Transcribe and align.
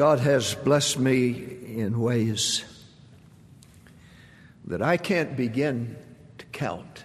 God 0.00 0.20
has 0.20 0.54
blessed 0.54 0.98
me 0.98 1.28
in 1.76 2.00
ways 2.00 2.64
that 4.64 4.80
I 4.80 4.96
can't 4.96 5.36
begin 5.36 5.94
to 6.38 6.46
count. 6.46 7.04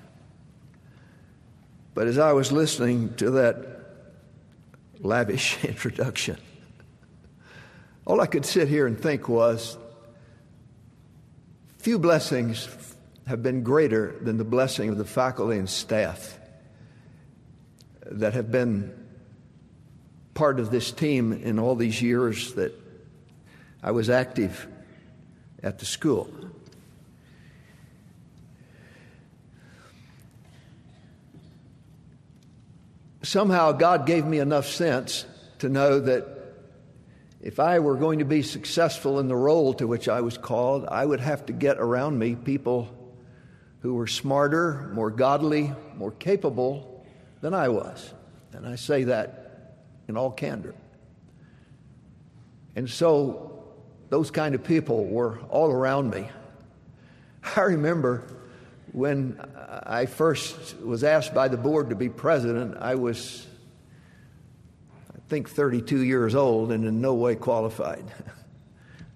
But 1.94 2.08
as 2.08 2.18
I 2.18 2.32
was 2.32 2.54
listening 2.54 3.14
to 3.16 3.32
that 3.32 3.68
lavish 5.02 5.62
introduction, 5.66 6.38
all 8.06 8.22
I 8.22 8.28
could 8.28 8.46
sit 8.46 8.70
here 8.70 8.88
and 8.88 8.98
think 8.98 9.28
was 9.28 9.78
few 11.80 12.00
blessings 12.00 12.70
have 13.28 13.44
been 13.44 13.62
greater 13.62 14.16
than 14.22 14.38
the 14.38 14.46
blessing 14.46 14.88
of 14.88 14.98
the 14.98 15.04
faculty 15.04 15.58
and 15.58 15.70
staff 15.70 16.40
that 18.06 18.32
have 18.36 18.54
been 18.54 18.98
part 20.34 20.62
of 20.62 20.72
this 20.72 20.94
team 20.94 21.34
in 21.34 21.60
all 21.60 21.76
these 21.76 22.02
years 22.02 22.54
that 22.54 22.85
I 23.86 23.92
was 23.92 24.10
active 24.10 24.68
at 25.62 25.78
the 25.78 25.86
school. 25.86 26.28
Somehow, 33.22 33.74
God 33.74 34.08
gave 34.08 34.26
me 34.26 34.40
enough 34.40 34.66
sense 34.66 35.28
to 35.60 35.70
know 35.70 36.00
that 36.00 36.26
if 37.42 37.60
I 37.60 37.78
were 37.78 37.96
going 37.96 38.20
to 38.20 38.26
be 38.26 38.42
successful 38.42 39.20
in 39.20 39.28
the 39.28 39.36
role 39.36 39.76
to 39.76 39.86
which 39.86 40.10
I 40.10 40.22
was 40.22 40.36
called, 40.36 40.88
I 40.88 41.06
would 41.06 41.20
have 41.20 41.46
to 41.46 41.54
get 41.54 41.78
around 41.78 42.18
me 42.18 42.34
people 42.34 42.90
who 43.82 43.94
were 43.94 44.08
smarter, 44.08 44.90
more 44.96 45.12
godly, 45.12 45.72
more 45.96 46.12
capable 46.12 47.06
than 47.42 47.54
I 47.54 47.70
was. 47.70 48.16
And 48.52 48.68
I 48.68 48.78
say 48.78 49.04
that 49.04 49.76
in 50.08 50.18
all 50.18 50.32
candor. 50.32 50.74
And 52.76 52.90
so 52.90 53.55
those 54.10 54.32
kind 54.32 54.56
of 54.56 54.64
people 54.64 55.06
were 55.06 55.40
all 55.50 55.72
around 55.72 56.12
me. 56.12 56.30
I 57.56 57.62
remember 57.62 58.24
when 58.92 59.40
I 59.84 60.06
first 60.06 60.80
was 60.80 61.04
asked 61.04 61.34
by 61.34 61.48
the 61.48 61.58
board 61.58 61.90
to 61.90 61.96
be 61.96 62.10
president, 62.10 62.78
I 62.78 62.96
was, 62.96 63.46
I 65.14 65.20
think, 65.28 65.50
32 65.50 66.02
years 66.02 66.34
old 66.34 66.72
and 66.72 66.86
in 66.86 67.02
no 67.02 67.14
way 67.14 67.36
qualified. 67.36 68.06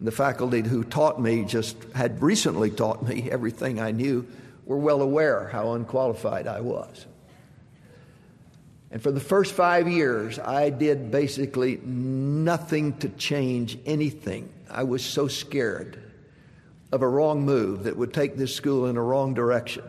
The 0.01 0.11
faculty 0.11 0.61
who 0.61 0.85
taught 0.85 1.19
me 1.19 1.43
just 1.43 1.75
had 1.93 2.21
recently 2.21 2.71
taught 2.71 3.05
me 3.05 3.29
everything 3.29 3.81
I 3.81 3.91
knew 3.91 4.25
were 4.65 4.77
well 4.77 5.01
aware 5.01 5.49
how 5.49 5.73
unqualified 5.73 6.47
I 6.47 6.61
was. 6.61 7.05
And 8.91 9.01
for 9.01 9.11
the 9.11 9.19
first 9.19 9.53
five 9.53 9.89
years, 9.89 10.39
I 10.39 10.69
did 10.69 11.11
basically 11.11 11.81
nothing 11.83 12.97
to 12.99 13.09
change 13.09 13.77
anything. 13.85 14.47
I 14.71 14.83
was 14.83 15.03
so 15.03 15.27
scared 15.27 16.01
of 16.91 17.01
a 17.01 17.07
wrong 17.07 17.45
move 17.45 17.83
that 17.83 17.97
would 17.97 18.13
take 18.13 18.35
this 18.35 18.55
school 18.55 18.87
in 18.87 18.97
a 18.97 19.01
wrong 19.01 19.33
direction. 19.33 19.83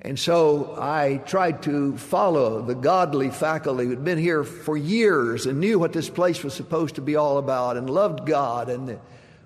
And 0.00 0.18
so 0.18 0.76
I 0.78 1.16
tried 1.26 1.62
to 1.62 1.96
follow 1.96 2.60
the 2.60 2.74
godly 2.74 3.30
faculty 3.30 3.86
who'd 3.86 4.04
been 4.04 4.18
here 4.18 4.44
for 4.44 4.76
years 4.76 5.46
and 5.46 5.60
knew 5.60 5.78
what 5.78 5.94
this 5.94 6.10
place 6.10 6.44
was 6.44 6.52
supposed 6.52 6.96
to 6.96 7.00
be 7.00 7.16
all 7.16 7.38
about 7.38 7.78
and 7.78 7.88
loved 7.88 8.26
God 8.26 8.68
and 8.68 8.86
the 8.86 8.98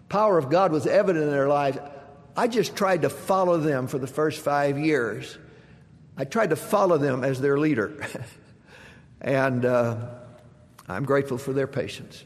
power 0.08 0.36
of 0.36 0.50
God 0.50 0.72
was 0.72 0.86
evident 0.86 1.24
in 1.24 1.30
their 1.30 1.48
lives. 1.48 1.78
I 2.36 2.48
just 2.48 2.74
tried 2.74 3.02
to 3.02 3.10
follow 3.10 3.58
them 3.58 3.86
for 3.86 3.98
the 3.98 4.08
first 4.08 4.40
five 4.40 4.78
years. 4.78 5.38
I 6.16 6.24
tried 6.24 6.50
to 6.50 6.56
follow 6.56 6.98
them 6.98 7.22
as 7.22 7.40
their 7.40 7.58
leader. 7.58 8.04
and 9.20 9.64
uh, 9.64 9.96
I'm 10.88 11.04
grateful 11.04 11.38
for 11.38 11.52
their 11.52 11.68
patience 11.68 12.24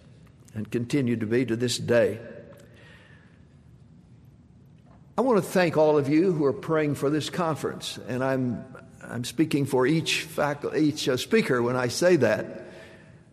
and 0.55 0.71
continue 0.71 1.17
to 1.17 1.27
be 1.27 1.45
to 1.47 1.57
this 1.57 1.79
day. 1.79 2.19
I 5.17 5.21
want 5.21 5.43
to 5.43 5.49
thank 5.49 5.77
all 5.77 5.99
of 5.99 6.09
you 6.09 6.33
who 6.33 6.45
are 6.47 6.53
praying 6.53 6.95
for 6.95 7.11
this 7.11 7.29
conference, 7.29 7.99
and 8.09 8.25
I'm, 8.25 8.65
I'm 9.03 9.25
speaking 9.25 9.67
for 9.67 9.87
each, 9.87 10.23
faculty, 10.23 10.81
each 10.81 11.09
uh, 11.09 11.17
speaker 11.17 11.63
when 11.63 11.77
I 11.77 11.89
say 11.89 12.17
that. 12.17 12.63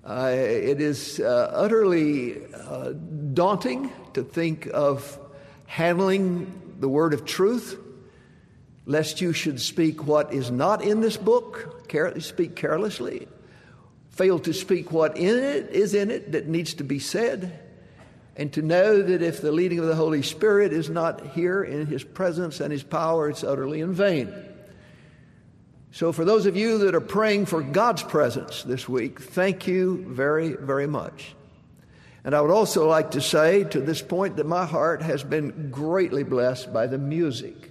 Uh, 0.03 0.31
it 0.33 0.81
is 0.81 1.19
uh, 1.19 1.51
utterly 1.53 2.41
uh, 2.53 2.93
daunting 3.33 3.91
to 4.13 4.23
think 4.23 4.67
of 4.73 5.19
handling 5.67 6.51
the 6.79 6.89
word 6.89 7.13
of 7.13 7.25
truth, 7.25 7.79
lest 8.85 9.21
you 9.21 9.33
should 9.33 9.61
speak 9.61 10.05
what 10.05 10.33
is 10.33 10.49
not 10.51 10.83
in 10.83 11.01
this 11.01 11.15
book, 11.15 11.87
care- 11.87 12.19
speak 12.19 12.55
carelessly, 12.55 13.27
fail 14.19 14.37
to 14.37 14.53
speak 14.53 14.91
what 14.91 15.15
in 15.15 15.41
it 15.41 15.69
is 15.69 15.93
in 15.93 16.11
it 16.11 16.33
that 16.33 16.45
needs 16.45 16.73
to 16.73 16.83
be 16.83 16.99
said, 16.99 17.57
and 18.35 18.51
to 18.51 18.61
know 18.61 19.01
that 19.01 19.21
if 19.21 19.41
the 19.41 19.53
leading 19.53 19.79
of 19.79 19.85
the 19.85 19.95
Holy 19.95 20.21
Spirit 20.21 20.73
is 20.73 20.89
not 20.89 21.27
here 21.27 21.63
in 21.63 21.85
His 21.85 22.03
presence 22.03 22.59
and 22.59 22.69
His 22.69 22.83
power, 22.83 23.29
it's 23.29 23.45
utterly 23.45 23.79
in 23.79 23.93
vain. 23.93 24.33
So, 25.93 26.11
for 26.11 26.25
those 26.25 26.47
of 26.47 26.57
you 26.57 26.79
that 26.79 26.95
are 26.95 27.01
praying 27.01 27.45
for 27.45 27.61
God's 27.61 28.03
presence 28.03 28.61
this 28.63 28.89
week, 28.89 29.21
thank 29.21 29.67
you 29.67 30.03
very, 30.09 30.49
very 30.49 30.85
much. 30.85 31.33
And 32.25 32.35
I 32.35 32.41
would 32.41 32.51
also 32.51 32.89
like 32.89 33.11
to 33.11 33.21
say 33.21 33.63
to 33.63 33.79
this 33.79 34.01
point 34.01 34.35
that 34.35 34.45
my 34.45 34.65
heart 34.65 35.01
has 35.01 35.23
been 35.23 35.71
greatly 35.71 36.23
blessed 36.23 36.73
by 36.73 36.87
the 36.87 36.97
music. 36.97 37.68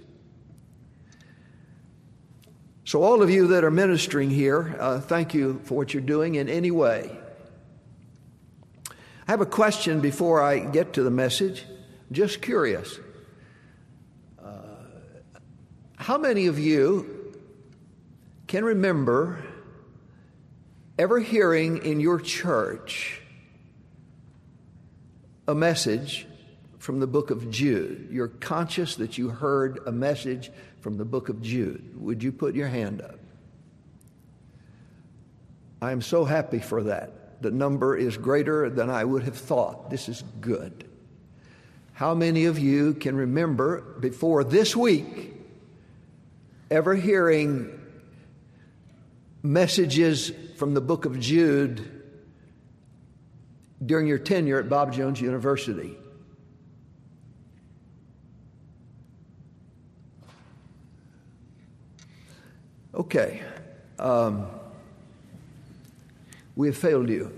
So, 2.89 3.03
all 3.03 3.21
of 3.21 3.29
you 3.29 3.45
that 3.49 3.63
are 3.63 3.69
ministering 3.69 4.31
here, 4.31 4.75
uh, 4.79 4.99
thank 4.99 5.35
you 5.35 5.61
for 5.65 5.75
what 5.75 5.93
you're 5.93 6.01
doing 6.01 6.33
in 6.33 6.49
any 6.49 6.71
way. 6.71 7.15
I 8.89 9.31
have 9.31 9.41
a 9.41 9.45
question 9.45 10.01
before 10.01 10.41
I 10.41 10.57
get 10.57 10.93
to 10.93 11.03
the 11.03 11.11
message. 11.11 11.65
Just 12.11 12.41
curious. 12.41 12.97
Uh, 14.43 14.49
how 15.97 16.17
many 16.17 16.47
of 16.47 16.57
you 16.57 17.31
can 18.47 18.65
remember 18.65 19.45
ever 20.97 21.19
hearing 21.19 21.85
in 21.85 21.99
your 21.99 22.19
church 22.19 23.21
a 25.47 25.53
message 25.53 26.25
from 26.79 26.99
the 26.99 27.07
book 27.07 27.29
of 27.29 27.51
Jude. 27.51 28.09
You're 28.11 28.27
conscious 28.27 28.95
that 28.95 29.17
you 29.17 29.29
heard 29.29 29.79
a 29.85 29.91
message 29.91 30.51
from 30.81 30.97
the 30.97 31.05
book 31.05 31.29
of 31.29 31.41
Jude. 31.41 32.01
Would 32.01 32.23
you 32.23 32.31
put 32.31 32.55
your 32.55 32.67
hand 32.67 33.01
up? 33.01 33.19
I 35.81 35.91
am 35.91 36.01
so 36.01 36.25
happy 36.25 36.59
for 36.59 36.83
that. 36.83 37.41
The 37.41 37.51
number 37.51 37.95
is 37.95 38.17
greater 38.17 38.69
than 38.69 38.89
I 38.89 39.03
would 39.03 39.23
have 39.23 39.37
thought. 39.37 39.89
This 39.89 40.09
is 40.09 40.23
good. 40.41 40.85
How 41.93 42.13
many 42.15 42.45
of 42.45 42.59
you 42.59 42.93
can 42.93 43.15
remember 43.15 43.81
before 43.99 44.43
this 44.43 44.75
week 44.75 45.33
ever 46.71 46.95
hearing 46.95 47.79
messages 49.41 50.31
from 50.57 50.73
the 50.73 50.81
book 50.81 51.05
of 51.05 51.19
Jude 51.19 51.99
during 53.85 54.07
your 54.07 54.19
tenure 54.19 54.59
at 54.59 54.69
Bob 54.69 54.93
Jones 54.93 55.21
University. 55.21 55.97
Okay. 62.99 63.41
Um, 63.97 64.45
we 66.57 66.67
have 66.67 66.75
failed 66.75 67.07
you. 67.07 67.31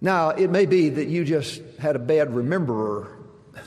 Now, 0.00 0.30
it 0.30 0.50
may 0.50 0.66
be 0.66 0.88
that 0.88 1.06
you 1.06 1.24
just 1.24 1.62
had 1.78 1.94
a 1.94 2.00
bad 2.00 2.34
rememberer 2.34 3.16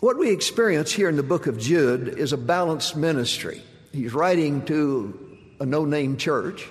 What 0.00 0.18
we 0.18 0.30
experience 0.30 0.92
here 0.92 1.08
in 1.08 1.16
the 1.16 1.24
book 1.24 1.46
of 1.48 1.58
Jude 1.58 2.08
is 2.18 2.32
a 2.32 2.36
balanced 2.36 2.94
ministry. 2.96 3.62
He's 3.92 4.12
writing 4.12 4.64
to 4.66 5.25
a 5.60 5.66
no 5.66 5.84
name 5.84 6.16
church. 6.16 6.66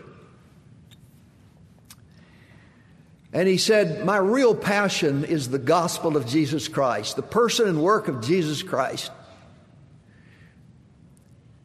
And 3.33 3.47
he 3.47 3.57
said, 3.57 4.05
My 4.05 4.17
real 4.17 4.55
passion 4.55 5.25
is 5.25 5.49
the 5.49 5.59
gospel 5.59 6.15
of 6.15 6.25
Jesus 6.27 6.67
Christ, 6.67 7.15
the 7.15 7.21
person 7.21 7.67
and 7.67 7.81
work 7.81 8.07
of 8.07 8.21
Jesus 8.21 8.63
Christ. 8.63 9.11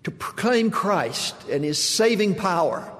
To 0.04 0.10
proclaim 0.10 0.70
Christ 0.70 1.36
and 1.50 1.62
his 1.62 1.78
saving 1.78 2.34
power 2.34 2.90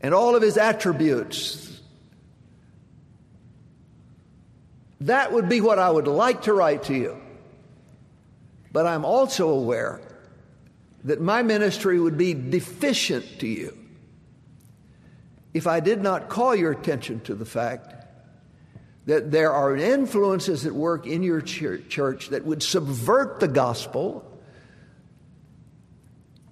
and 0.00 0.14
all 0.14 0.36
of 0.36 0.42
his 0.42 0.56
attributes 0.56 1.70
That 5.02 5.32
would 5.32 5.48
be 5.48 5.60
what 5.60 5.78
I 5.78 5.90
would 5.90 6.06
like 6.06 6.42
to 6.42 6.52
write 6.52 6.84
to 6.84 6.94
you. 6.94 7.20
But 8.72 8.86
I'm 8.86 9.04
also 9.04 9.48
aware 9.48 10.00
that 11.04 11.20
my 11.20 11.42
ministry 11.42 11.98
would 11.98 12.18
be 12.18 12.34
deficient 12.34 13.40
to 13.40 13.46
you 13.46 13.76
if 15.52 15.66
I 15.66 15.80
did 15.80 16.02
not 16.02 16.28
call 16.28 16.54
your 16.54 16.72
attention 16.72 17.20
to 17.20 17.34
the 17.34 17.44
fact 17.44 17.94
that 19.06 19.30
there 19.30 19.52
are 19.52 19.76
influences 19.76 20.66
at 20.66 20.72
work 20.72 21.06
in 21.06 21.22
your 21.22 21.40
church 21.40 22.28
that 22.28 22.44
would 22.44 22.62
subvert 22.62 23.40
the 23.40 23.48
gospel, 23.48 24.24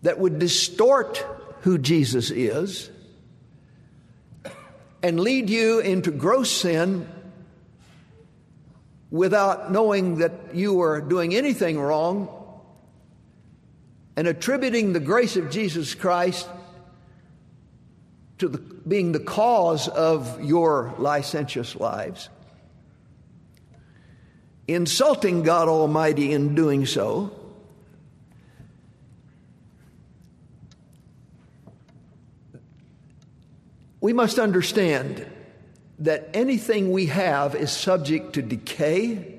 that 0.03 0.19
would 0.19 0.39
distort 0.39 1.25
who 1.61 1.79
Jesus 1.79 2.31
is, 2.31 2.91
and 5.03 5.21
lead 5.21 5.49
you 5.51 5.79
into 5.79 6.11
gross 6.11 6.51
sin 6.51 7.09
without 9.11 9.71
knowing 9.71 10.19
that 10.19 10.55
you 10.55 10.81
are 10.81 11.01
doing 11.01 11.35
anything 11.35 11.79
wrong 11.79 12.38
and 14.19 14.27
attributing 14.27 14.93
the 14.93 14.99
grace 14.99 15.37
of 15.37 15.49
Jesus 15.49 15.95
Christ 15.95 16.49
to 18.39 18.49
the, 18.49 18.59
being 18.59 19.13
the 19.13 19.21
cause 19.21 19.87
of 19.87 20.43
your 20.43 20.93
licentious 20.99 21.77
lives, 21.77 22.29
insulting 24.67 25.45
God 25.45 25.69
Almighty 25.69 26.33
in 26.33 26.57
doing 26.57 26.85
so. 26.85 27.31
We 34.01 34.13
must 34.13 34.41
understand 34.41 35.25
that 36.01 36.29
anything 36.35 36.91
we 36.91 37.07
have 37.07 37.55
is 37.55 37.71
subject 37.71 38.33
to 38.33 38.43
decay 38.43 39.39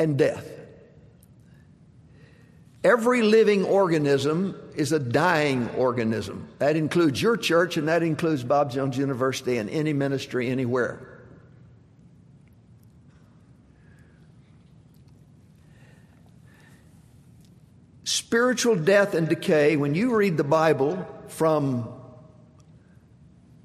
and 0.00 0.18
death. 0.18 0.51
Every 2.84 3.22
living 3.22 3.64
organism 3.64 4.56
is 4.74 4.90
a 4.90 4.98
dying 4.98 5.70
organism. 5.76 6.48
That 6.58 6.74
includes 6.74 7.22
your 7.22 7.36
church 7.36 7.76
and 7.76 7.86
that 7.86 8.02
includes 8.02 8.42
Bob 8.42 8.72
Jones 8.72 8.98
University 8.98 9.58
and 9.58 9.70
any 9.70 9.92
ministry 9.92 10.50
anywhere. 10.50 11.08
Spiritual 18.02 18.76
death 18.76 19.14
and 19.14 19.28
decay, 19.28 19.76
when 19.76 19.94
you 19.94 20.16
read 20.16 20.36
the 20.36 20.44
Bible 20.44 21.06
from 21.28 21.88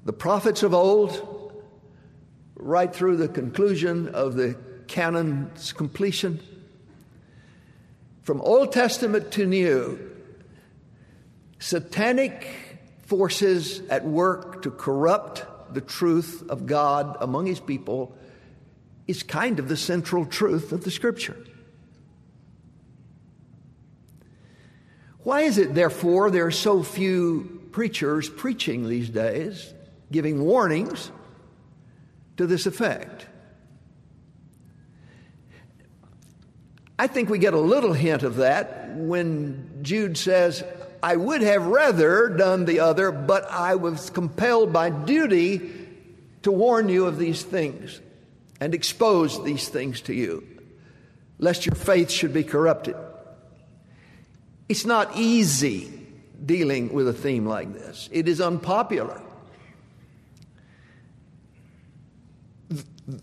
the 0.04 0.12
prophets 0.12 0.62
of 0.62 0.72
old 0.72 1.54
right 2.54 2.94
through 2.94 3.16
the 3.16 3.28
conclusion 3.28 4.08
of 4.08 4.34
the 4.34 4.56
canon's 4.86 5.72
completion, 5.72 6.40
from 8.28 8.42
Old 8.42 8.72
Testament 8.72 9.32
to 9.32 9.46
New, 9.46 9.98
satanic 11.58 12.46
forces 13.06 13.80
at 13.88 14.04
work 14.04 14.60
to 14.64 14.70
corrupt 14.70 15.46
the 15.72 15.80
truth 15.80 16.44
of 16.50 16.66
God 16.66 17.16
among 17.22 17.46
His 17.46 17.58
people 17.58 18.14
is 19.06 19.22
kind 19.22 19.58
of 19.58 19.70
the 19.70 19.78
central 19.78 20.26
truth 20.26 20.72
of 20.72 20.84
the 20.84 20.90
Scripture. 20.90 21.42
Why 25.20 25.40
is 25.40 25.56
it, 25.56 25.74
therefore, 25.74 26.30
there 26.30 26.44
are 26.44 26.50
so 26.50 26.82
few 26.82 27.62
preachers 27.72 28.28
preaching 28.28 28.90
these 28.90 29.08
days, 29.08 29.72
giving 30.12 30.44
warnings 30.44 31.10
to 32.36 32.46
this 32.46 32.66
effect? 32.66 33.26
I 36.98 37.06
think 37.06 37.28
we 37.28 37.38
get 37.38 37.54
a 37.54 37.60
little 37.60 37.92
hint 37.92 38.22
of 38.24 38.36
that 38.36 38.90
when 38.96 39.80
Jude 39.82 40.18
says, 40.18 40.64
I 41.02 41.14
would 41.14 41.42
have 41.42 41.66
rather 41.66 42.28
done 42.28 42.64
the 42.64 42.80
other, 42.80 43.12
but 43.12 43.48
I 43.50 43.76
was 43.76 44.10
compelled 44.10 44.72
by 44.72 44.90
duty 44.90 45.70
to 46.42 46.50
warn 46.50 46.88
you 46.88 47.06
of 47.06 47.18
these 47.18 47.42
things 47.42 48.00
and 48.60 48.74
expose 48.74 49.44
these 49.44 49.68
things 49.68 50.00
to 50.02 50.14
you, 50.14 50.46
lest 51.38 51.66
your 51.66 51.76
faith 51.76 52.10
should 52.10 52.34
be 52.34 52.42
corrupted. 52.42 52.96
It's 54.68 54.84
not 54.84 55.16
easy 55.16 55.92
dealing 56.44 56.92
with 56.92 57.08
a 57.08 57.12
theme 57.12 57.46
like 57.46 57.72
this, 57.72 58.08
it 58.12 58.26
is 58.26 58.40
unpopular. 58.40 59.22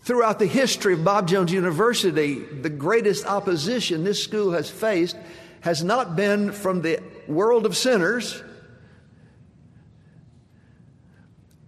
Throughout 0.00 0.40
the 0.40 0.46
history 0.46 0.94
of 0.94 1.04
Bob 1.04 1.28
Jones 1.28 1.52
University, 1.52 2.40
the 2.40 2.70
greatest 2.70 3.24
opposition 3.24 4.02
this 4.02 4.22
school 4.22 4.50
has 4.52 4.68
faced 4.68 5.16
has 5.60 5.84
not 5.84 6.16
been 6.16 6.50
from 6.50 6.82
the 6.82 7.00
world 7.28 7.66
of 7.66 7.76
sinners, 7.76 8.42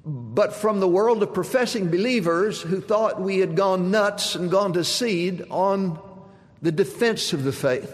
but 0.05 0.53
from 0.53 0.81
the 0.81 0.89
world 0.89 1.23
of 1.23 1.33
professing 1.33 1.91
believers 1.91 2.61
who 2.61 2.81
thought 2.81 3.21
we 3.21 3.39
had 3.39 3.55
gone 3.55 3.93
nuts 3.93 4.35
and 4.35 4.51
gone 4.51 4.73
to 4.73 4.83
seed 4.83 5.45
on 5.51 6.01
the 6.61 6.73
defense 6.73 7.33
of 7.33 7.45
the 7.45 7.53
faith. 7.53 7.93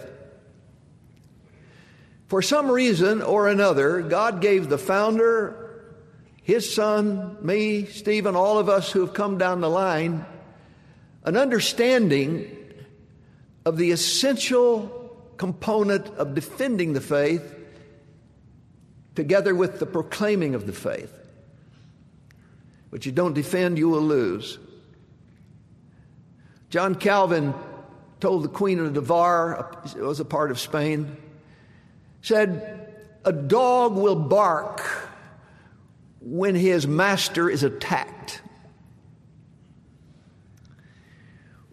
For 2.29 2.41
some 2.41 2.71
reason 2.71 3.21
or 3.21 3.49
another, 3.49 4.01
God 4.01 4.41
gave 4.41 4.71
the 4.71 4.79
founder 4.79 5.64
his 6.45 6.73
son, 6.73 7.39
me, 7.41 7.87
Stephen, 7.87 8.37
all 8.37 8.59
of 8.59 8.69
us 8.69 8.93
who 8.93 9.01
have 9.01 9.15
come 9.15 9.39
down 9.39 9.63
the 9.63 9.71
line, 9.71 10.27
an 11.25 11.39
understanding 11.39 12.55
of 13.65 13.79
the 13.79 13.93
essential 13.93 15.11
component 15.39 16.07
of 16.19 16.35
defending 16.35 16.93
the 16.93 17.01
faith 17.01 17.43
together 19.15 19.55
with 19.55 19.79
the 19.79 19.87
proclaiming 19.87 20.55
of 20.55 20.67
the 20.67 20.75
faith. 20.75 21.13
But 22.91 23.07
you 23.07 23.13
don't 23.13 23.33
defend, 23.33 23.79
you 23.79 23.89
will 23.89 24.03
lose. 24.03 24.59
John 26.69 26.95
Calvin 26.95 27.55
told 28.21 28.45
the 28.45 28.49
Queen 28.49 28.79
of 28.81 28.93
Navarre, 28.93 29.81
it 29.97 30.03
was 30.03 30.21
a 30.21 30.27
part 30.27 30.51
of 30.51 30.61
Spain, 30.61 31.17
said, 32.21 32.95
A 33.25 33.33
dog 33.33 33.95
will 33.95 34.15
bark 34.15 34.83
when 36.25 36.55
his 36.55 36.87
master 36.87 37.51
is 37.51 37.63
attacked. 37.63 38.41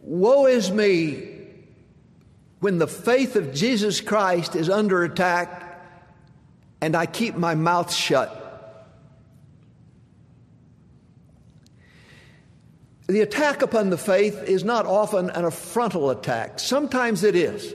Woe 0.01 0.45
is 0.45 0.69
me 0.69 1.39
when 2.59 2.77
the 2.77 2.87
faith 2.87 3.37
of 3.37 3.53
Jesus 3.53 4.01
Christ 4.01 4.57
is 4.57 4.69
under 4.69 5.03
attack 5.03 5.81
and 6.81 6.97
I 6.97 7.05
keep 7.05 7.35
my 7.35 7.55
mouth 7.55 7.93
shut. 7.93 8.37
The 13.07 13.21
attack 13.21 13.61
upon 13.61 13.89
the 13.89 13.97
faith 13.97 14.43
is 14.43 14.65
not 14.65 14.85
often 14.85 15.29
an 15.29 15.45
affrontal 15.45 16.11
attack. 16.11 16.59
Sometimes 16.59 17.23
it 17.23 17.35
is. 17.35 17.73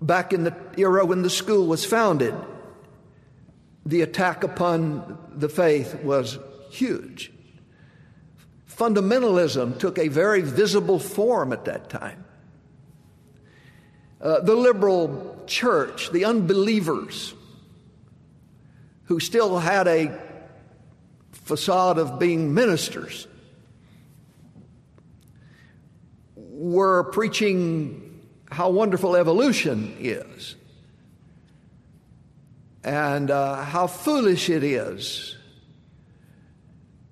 Back 0.00 0.32
in 0.32 0.44
the 0.44 0.56
era 0.78 1.04
when 1.04 1.22
the 1.22 1.30
school 1.30 1.66
was 1.66 1.84
founded, 1.84 2.34
the 3.86 4.02
attack 4.02 4.42
upon 4.42 5.16
the 5.32 5.48
faith 5.48 5.94
was 6.02 6.40
huge. 6.70 7.32
Fundamentalism 8.68 9.78
took 9.78 9.96
a 9.96 10.08
very 10.08 10.42
visible 10.42 10.98
form 10.98 11.52
at 11.52 11.64
that 11.66 11.88
time. 11.88 12.24
Uh, 14.20 14.40
the 14.40 14.56
liberal 14.56 15.40
church, 15.46 16.10
the 16.10 16.24
unbelievers, 16.24 17.32
who 19.04 19.20
still 19.20 19.60
had 19.60 19.86
a 19.86 20.20
facade 21.30 21.96
of 21.96 22.18
being 22.18 22.52
ministers, 22.52 23.28
were 26.34 27.04
preaching 27.04 28.20
how 28.50 28.68
wonderful 28.68 29.14
evolution 29.14 29.96
is 30.00 30.56
and 32.86 33.32
uh, 33.32 33.64
how 33.64 33.88
foolish 33.88 34.48
it 34.48 34.62
is 34.62 35.36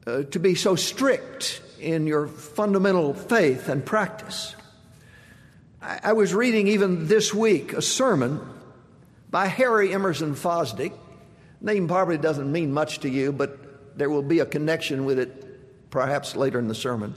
uh, 0.06 0.22
to 0.22 0.38
be 0.38 0.54
so 0.54 0.76
strict 0.76 1.60
in 1.80 2.06
your 2.06 2.28
fundamental 2.28 3.12
faith 3.12 3.68
and 3.68 3.84
practice. 3.84 4.54
I, 5.82 5.98
I 6.04 6.12
was 6.12 6.32
reading 6.32 6.68
even 6.68 7.08
this 7.08 7.34
week 7.34 7.72
a 7.72 7.82
sermon 7.82 8.40
by 9.32 9.46
Harry 9.46 9.92
Emerson 9.92 10.36
Fosdick. 10.36 10.92
Name 11.60 11.88
probably 11.88 12.18
doesn't 12.18 12.52
mean 12.52 12.72
much 12.72 13.00
to 13.00 13.08
you, 13.10 13.32
but 13.32 13.98
there 13.98 14.08
will 14.08 14.22
be 14.22 14.38
a 14.38 14.46
connection 14.46 15.04
with 15.04 15.18
it 15.18 15.90
perhaps 15.90 16.36
later 16.36 16.60
in 16.60 16.68
the 16.68 16.74
sermon. 16.76 17.16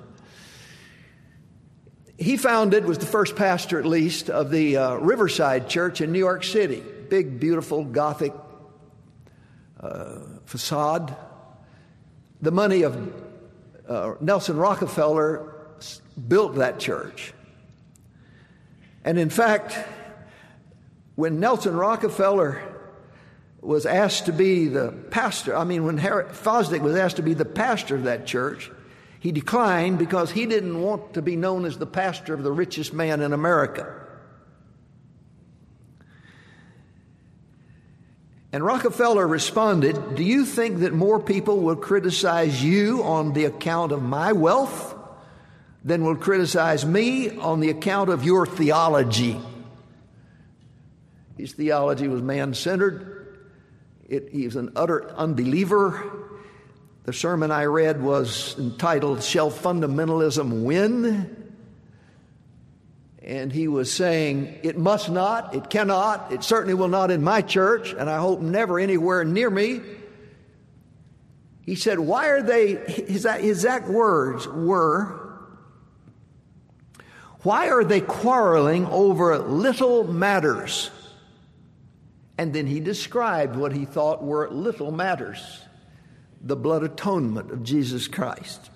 He 2.18 2.38
founded, 2.38 2.86
was 2.86 2.98
the 2.98 3.06
first 3.06 3.36
pastor 3.36 3.78
at 3.78 3.86
least, 3.86 4.32
of 4.32 4.50
the 4.50 4.78
uh, 4.78 4.96
Riverside 4.96 5.70
Church 5.70 6.02
in 6.02 6.12
New 6.12 6.18
York 6.18 6.44
City. 6.44 6.84
Big, 7.10 7.40
beautiful, 7.40 7.84
Gothic 7.86 8.34
uh, 9.80 10.20
facade. 10.46 11.16
The 12.42 12.52
money 12.52 12.84
of 12.84 13.14
uh, 13.88 14.16
Nelson 14.20 14.58
Rockefeller 14.58 15.54
built 16.28 16.56
that 16.56 16.80
church. 16.80 17.34
And 19.04 19.18
in 19.18 19.30
fact, 19.30 19.78
when 21.16 21.40
Nelson 21.40 21.76
Rockefeller 21.76 22.62
was 23.62 23.86
asked 23.86 24.26
to 24.28 24.34
be 24.34 24.68
the 24.68 24.92
pastor, 25.10 25.56
I 25.56 25.64
mean, 25.64 25.84
when 25.84 25.98
Harry, 25.98 26.26
Fosdick 26.26 26.82
was 26.82 26.96
asked 26.96 27.16
to 27.16 27.24
be 27.24 27.34
the 27.34 27.46
pastor 27.46 27.96
of 27.96 28.04
that 28.04 28.26
church, 28.26 28.72
he 29.20 29.32
declined 29.32 29.98
because 29.98 30.32
he 30.32 30.46
didn't 30.46 30.82
want 30.82 31.16
to 31.16 31.22
be 31.22 31.36
known 31.36 31.66
as 31.66 31.78
the 31.78 31.88
pastor 31.88 32.34
of 32.34 32.44
the 32.44 32.52
richest 32.52 32.94
man 32.94 33.22
in 33.22 33.34
America. 33.34 34.07
And 38.54 38.64
Rockefeller 38.64 39.28
responded, 39.28 40.16
Do 40.16 40.24
you 40.24 40.46
think 40.46 40.80
that 40.80 40.94
more 40.94 41.20
people 41.20 41.60
will 41.60 41.76
criticize 41.76 42.64
you 42.64 43.04
on 43.04 43.34
the 43.34 43.46
account 43.46 43.92
of 43.92 44.02
my 44.02 44.32
wealth 44.32 44.96
than 45.84 46.04
will 46.04 46.16
criticize 46.16 46.86
me 46.86 47.38
on 47.38 47.60
the 47.60 47.70
account 47.70 48.10
of 48.10 48.24
your 48.24 48.46
theology? 48.46 49.40
His 51.38 51.54
theology 51.54 52.08
was 52.08 52.22
man 52.22 52.54
centered, 52.54 53.38
he 54.10 54.46
was 54.46 54.56
an 54.56 54.72
utter 54.76 55.10
unbeliever. 55.16 56.02
The 57.04 57.14
sermon 57.14 57.52
I 57.52 57.66
read 57.66 58.02
was 58.02 58.58
entitled 58.58 59.24
Shall 59.24 59.52
Fundamentalism 59.52 60.64
Win? 60.64 61.47
And 63.28 63.52
he 63.52 63.68
was 63.68 63.92
saying, 63.92 64.58
It 64.64 64.78
must 64.78 65.10
not, 65.10 65.54
it 65.54 65.70
cannot, 65.70 66.32
it 66.32 66.46
certainly 66.46 66.74
will 66.74 66.88
not 66.88 67.12
in 67.12 67.22
my 67.22 67.42
church, 67.42 67.92
and 67.92 68.10
I 68.10 68.20
hope 68.20 68.40
never 68.40 68.80
anywhere 68.80 69.26
near 69.26 69.50
me. 69.50 69.82
He 71.62 71.76
said, 71.76 72.00
Why 72.00 72.28
are 72.28 72.42
they, 72.42 72.76
his 72.76 73.26
exact 73.26 73.90
words 73.90 74.48
were, 74.48 75.40
Why 77.42 77.70
are 77.70 77.84
they 77.84 78.00
quarreling 78.00 78.86
over 78.86 79.38
little 79.38 80.06
matters? 80.06 80.90
And 82.38 82.54
then 82.54 82.66
he 82.66 82.80
described 82.80 83.58
what 83.58 83.74
he 83.74 83.84
thought 83.84 84.24
were 84.24 84.50
little 84.50 84.92
matters 84.92 85.64
the 86.40 86.56
blood 86.56 86.84
atonement 86.84 87.52
of 87.52 87.64
Jesus 87.64 88.08
Christ, 88.08 88.70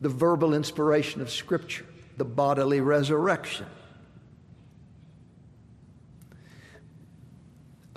the 0.00 0.10
verbal 0.10 0.54
inspiration 0.54 1.20
of 1.20 1.28
Scripture 1.28 1.86
the 2.22 2.28
bodily 2.28 2.80
resurrection. 2.80 3.66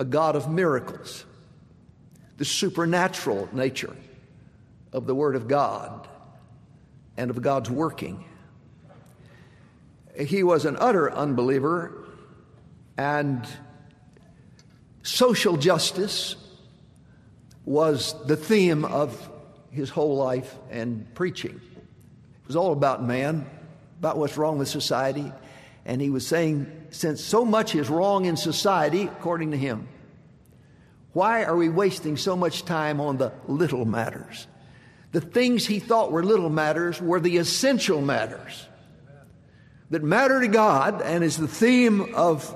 A 0.00 0.04
God 0.04 0.34
of 0.34 0.50
miracles, 0.50 1.24
the 2.36 2.44
supernatural 2.44 3.48
nature 3.52 3.94
of 4.92 5.06
the 5.06 5.14
Word 5.14 5.36
of 5.36 5.46
God 5.46 6.08
and 7.16 7.30
of 7.30 7.40
God's 7.40 7.70
working. 7.70 8.24
He 10.18 10.42
was 10.42 10.64
an 10.64 10.76
utter 10.80 11.08
unbeliever, 11.08 11.92
and 12.98 13.46
social 15.04 15.56
justice 15.56 16.34
was 17.64 18.12
the 18.26 18.36
theme 18.36 18.84
of 18.84 19.30
his 19.70 19.88
whole 19.88 20.16
life 20.16 20.52
and 20.68 21.14
preaching. 21.14 21.60
It 22.40 22.48
was 22.48 22.56
all 22.56 22.72
about 22.72 23.04
man 23.04 23.46
about 23.98 24.18
what's 24.18 24.36
wrong 24.36 24.58
with 24.58 24.68
society. 24.68 25.32
And 25.84 26.00
he 26.00 26.10
was 26.10 26.26
saying, 26.26 26.70
since 26.90 27.22
so 27.22 27.44
much 27.44 27.74
is 27.74 27.88
wrong 27.88 28.24
in 28.24 28.36
society, 28.36 29.04
according 29.04 29.52
to 29.52 29.56
him, 29.56 29.88
why 31.12 31.44
are 31.44 31.56
we 31.56 31.68
wasting 31.68 32.16
so 32.16 32.36
much 32.36 32.64
time 32.64 33.00
on 33.00 33.16
the 33.16 33.32
little 33.46 33.84
matters? 33.84 34.46
The 35.12 35.20
things 35.20 35.66
he 35.66 35.78
thought 35.78 36.12
were 36.12 36.22
little 36.22 36.50
matters 36.50 37.00
were 37.00 37.20
the 37.20 37.38
essential 37.38 38.02
matters 38.02 38.66
that 39.90 40.02
matter 40.02 40.40
to 40.40 40.48
God 40.48 41.00
and 41.00 41.22
is 41.22 41.36
the 41.36 41.48
theme 41.48 42.14
of 42.14 42.54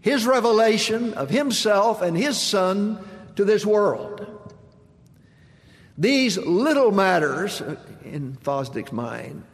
his 0.00 0.26
revelation 0.26 1.14
of 1.14 1.28
himself 1.30 2.02
and 2.02 2.16
his 2.16 2.38
son 2.38 2.98
to 3.36 3.44
this 3.44 3.64
world. 3.64 4.26
These 5.98 6.38
little 6.38 6.92
matters, 6.92 7.60
uh, 7.60 7.76
in 8.04 8.36
Fosdick's 8.42 8.92
mind, 8.92 9.44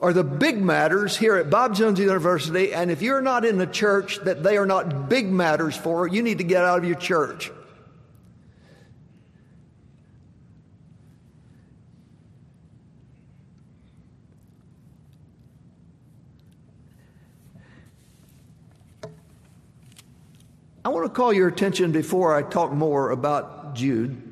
are 0.00 0.12
the 0.12 0.24
big 0.24 0.60
matters 0.60 1.16
here 1.16 1.36
at 1.36 1.50
Bob 1.50 1.74
Jones 1.74 1.98
University. 1.98 2.72
And 2.72 2.90
if 2.90 3.02
you're 3.02 3.20
not 3.20 3.44
in 3.44 3.60
a 3.60 3.66
church 3.66 4.18
that 4.20 4.42
they 4.42 4.56
are 4.56 4.66
not 4.66 5.08
big 5.08 5.30
matters 5.30 5.76
for, 5.76 6.06
you 6.06 6.22
need 6.22 6.38
to 6.38 6.44
get 6.44 6.64
out 6.64 6.78
of 6.78 6.84
your 6.84 6.96
church. 6.96 7.50
I 20.82 20.88
want 20.88 21.04
to 21.04 21.10
call 21.10 21.32
your 21.32 21.46
attention 21.46 21.92
before 21.92 22.34
I 22.34 22.42
talk 22.42 22.72
more 22.72 23.10
about 23.10 23.74
Jude 23.74 24.29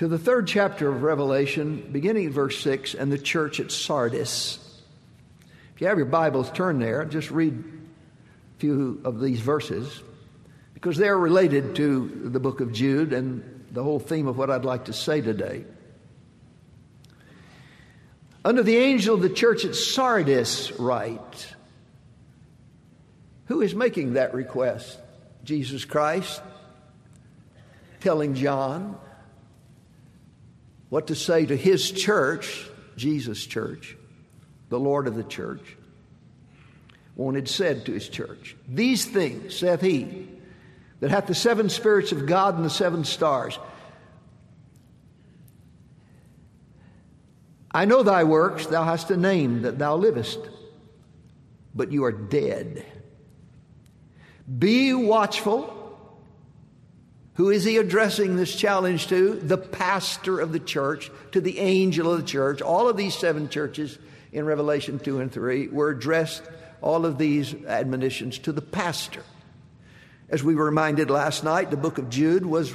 to 0.00 0.08
the 0.08 0.18
third 0.18 0.46
chapter 0.46 0.88
of 0.88 1.02
Revelation, 1.02 1.86
beginning 1.92 2.24
at 2.24 2.32
verse 2.32 2.58
6, 2.62 2.94
and 2.94 3.12
the 3.12 3.18
church 3.18 3.60
at 3.60 3.70
Sardis. 3.70 4.58
If 5.74 5.82
you 5.82 5.88
have 5.88 5.98
your 5.98 6.06
Bibles, 6.06 6.50
turn 6.52 6.78
there. 6.78 7.04
Just 7.04 7.30
read 7.30 7.52
a 7.52 8.58
few 8.58 9.02
of 9.04 9.20
these 9.20 9.40
verses 9.40 10.02
because 10.72 10.96
they're 10.96 11.18
related 11.18 11.76
to 11.76 12.30
the 12.32 12.40
book 12.40 12.62
of 12.62 12.72
Jude 12.72 13.12
and 13.12 13.66
the 13.72 13.82
whole 13.82 13.98
theme 13.98 14.26
of 14.26 14.38
what 14.38 14.48
I'd 14.48 14.64
like 14.64 14.86
to 14.86 14.94
say 14.94 15.20
today. 15.20 15.66
Under 18.42 18.62
the 18.62 18.78
angel 18.78 19.16
of 19.16 19.20
the 19.20 19.28
church 19.28 19.66
at 19.66 19.74
Sardis, 19.74 20.72
write, 20.78 21.54
Who 23.48 23.60
is 23.60 23.74
making 23.74 24.14
that 24.14 24.32
request? 24.32 24.98
Jesus 25.44 25.84
Christ 25.84 26.40
telling 28.00 28.32
John 28.32 28.98
what 30.90 31.06
to 31.06 31.14
say 31.14 31.46
to 31.46 31.56
his 31.56 31.90
church, 31.90 32.68
Jesus' 32.96 33.46
church, 33.46 33.96
the 34.68 34.78
Lord 34.78 35.06
of 35.06 35.14
the 35.14 35.24
church, 35.24 35.76
wanted 37.16 37.48
said 37.48 37.86
to 37.86 37.92
his 37.92 38.08
church, 38.08 38.56
These 38.68 39.06
things 39.06 39.56
saith 39.56 39.80
he 39.80 40.28
that 40.98 41.10
hath 41.10 41.26
the 41.26 41.34
seven 41.34 41.70
spirits 41.70 42.12
of 42.12 42.26
God 42.26 42.56
and 42.56 42.64
the 42.64 42.70
seven 42.70 43.04
stars. 43.04 43.58
I 47.72 47.84
know 47.84 48.02
thy 48.02 48.24
works, 48.24 48.66
thou 48.66 48.84
hast 48.84 49.10
a 49.10 49.16
name 49.16 49.62
that 49.62 49.78
thou 49.78 49.96
livest, 49.96 50.40
but 51.74 51.92
you 51.92 52.04
are 52.04 52.12
dead. 52.12 52.84
Be 54.58 54.92
watchful 54.92 55.79
who 57.34 57.50
is 57.50 57.64
he 57.64 57.76
addressing 57.76 58.36
this 58.36 58.54
challenge 58.54 59.06
to? 59.08 59.34
The 59.34 59.56
pastor 59.56 60.40
of 60.40 60.52
the 60.52 60.60
church, 60.60 61.10
to 61.32 61.40
the 61.40 61.58
angel 61.58 62.12
of 62.12 62.20
the 62.20 62.26
church. 62.26 62.60
All 62.60 62.88
of 62.88 62.96
these 62.96 63.14
seven 63.14 63.48
churches 63.48 63.98
in 64.32 64.44
Revelation 64.44 64.98
2 64.98 65.20
and 65.20 65.32
3 65.32 65.68
were 65.68 65.90
addressed, 65.90 66.42
all 66.82 67.06
of 67.06 67.18
these 67.18 67.54
admonitions, 67.64 68.38
to 68.40 68.52
the 68.52 68.62
pastor. 68.62 69.22
As 70.28 70.42
we 70.42 70.54
were 70.54 70.66
reminded 70.66 71.10
last 71.10 71.44
night, 71.44 71.70
the 71.70 71.76
book 71.76 71.98
of 71.98 72.10
Jude 72.10 72.44
was 72.44 72.74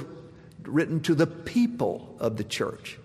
written 0.62 1.00
to 1.00 1.14
the 1.14 1.26
people 1.26 2.16
of 2.18 2.36
the 2.36 2.44
church. 2.44 2.98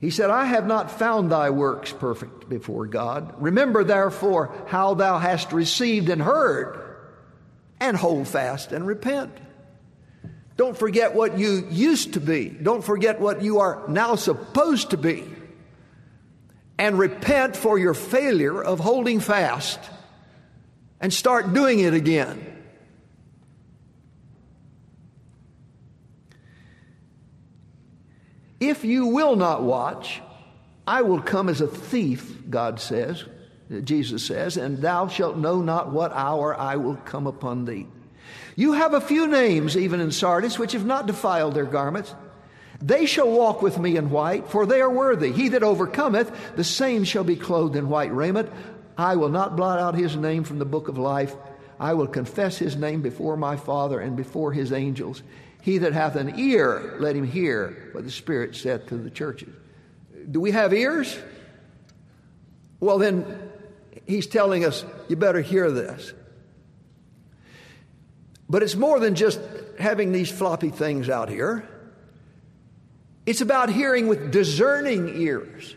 He 0.00 0.10
said, 0.10 0.30
I 0.30 0.44
have 0.44 0.66
not 0.66 0.90
found 0.90 1.30
thy 1.30 1.50
works 1.50 1.92
perfect 1.92 2.48
before 2.48 2.86
God. 2.86 3.34
Remember, 3.38 3.82
therefore, 3.82 4.54
how 4.68 4.94
thou 4.94 5.18
hast 5.18 5.52
received 5.52 6.08
and 6.08 6.22
heard 6.22 6.87
and 7.88 7.96
hold 7.96 8.28
fast 8.28 8.72
and 8.72 8.86
repent. 8.86 9.32
Don't 10.56 10.76
forget 10.76 11.14
what 11.14 11.38
you 11.38 11.66
used 11.70 12.14
to 12.14 12.20
be. 12.20 12.48
Don't 12.48 12.84
forget 12.84 13.20
what 13.20 13.42
you 13.42 13.60
are 13.60 13.84
now 13.88 14.14
supposed 14.14 14.90
to 14.90 14.96
be. 14.96 15.24
And 16.78 16.98
repent 16.98 17.56
for 17.56 17.78
your 17.78 17.94
failure 17.94 18.62
of 18.62 18.78
holding 18.78 19.20
fast 19.20 19.80
and 21.00 21.12
start 21.12 21.52
doing 21.52 21.80
it 21.80 21.94
again. 21.94 22.44
If 28.60 28.84
you 28.84 29.06
will 29.06 29.36
not 29.36 29.62
watch, 29.62 30.20
I 30.86 31.02
will 31.02 31.22
come 31.22 31.48
as 31.48 31.60
a 31.60 31.68
thief, 31.68 32.36
God 32.50 32.80
says. 32.80 33.24
Jesus 33.84 34.24
says, 34.24 34.56
and 34.56 34.78
thou 34.78 35.08
shalt 35.08 35.36
know 35.36 35.60
not 35.60 35.92
what 35.92 36.12
hour 36.12 36.58
I 36.58 36.76
will 36.76 36.96
come 36.96 37.26
upon 37.26 37.64
thee. 37.64 37.86
You 38.56 38.72
have 38.72 38.94
a 38.94 39.00
few 39.00 39.26
names, 39.26 39.76
even 39.76 40.00
in 40.00 40.10
Sardis, 40.10 40.58
which 40.58 40.72
have 40.72 40.86
not 40.86 41.06
defiled 41.06 41.54
their 41.54 41.64
garments. 41.64 42.14
They 42.80 43.06
shall 43.06 43.30
walk 43.30 43.60
with 43.60 43.78
me 43.78 43.96
in 43.96 44.10
white, 44.10 44.48
for 44.48 44.64
they 44.64 44.80
are 44.80 44.90
worthy. 44.90 45.32
He 45.32 45.48
that 45.50 45.62
overcometh, 45.62 46.56
the 46.56 46.64
same 46.64 47.04
shall 47.04 47.24
be 47.24 47.36
clothed 47.36 47.76
in 47.76 47.88
white 47.88 48.14
raiment. 48.14 48.50
I 48.96 49.16
will 49.16 49.28
not 49.28 49.56
blot 49.56 49.78
out 49.78 49.94
his 49.94 50.16
name 50.16 50.44
from 50.44 50.58
the 50.58 50.64
book 50.64 50.88
of 50.88 50.98
life. 50.98 51.34
I 51.78 51.94
will 51.94 52.06
confess 52.06 52.58
his 52.58 52.76
name 52.76 53.02
before 53.02 53.36
my 53.36 53.56
Father 53.56 54.00
and 54.00 54.16
before 54.16 54.52
his 54.52 54.72
angels. 54.72 55.22
He 55.62 55.78
that 55.78 55.92
hath 55.92 56.16
an 56.16 56.38
ear, 56.38 56.96
let 56.98 57.16
him 57.16 57.26
hear 57.26 57.90
what 57.92 58.04
the 58.04 58.10
Spirit 58.10 58.56
saith 58.56 58.86
to 58.88 58.96
the 58.96 59.10
churches. 59.10 59.54
Do 60.30 60.40
we 60.40 60.50
have 60.52 60.72
ears? 60.72 61.18
Well, 62.80 62.98
then 62.98 63.47
he's 64.08 64.26
telling 64.26 64.64
us, 64.64 64.84
you 65.06 65.14
better 65.14 65.40
hear 65.40 65.70
this. 65.70 66.12
But 68.48 68.62
it's 68.62 68.74
more 68.74 68.98
than 68.98 69.14
just 69.14 69.38
having 69.78 70.10
these 70.10 70.30
floppy 70.30 70.70
things 70.70 71.08
out 71.08 71.28
here. 71.28 71.68
It's 73.26 73.42
about 73.42 73.68
hearing 73.68 74.08
with 74.08 74.32
discerning 74.32 75.20
ears. 75.20 75.76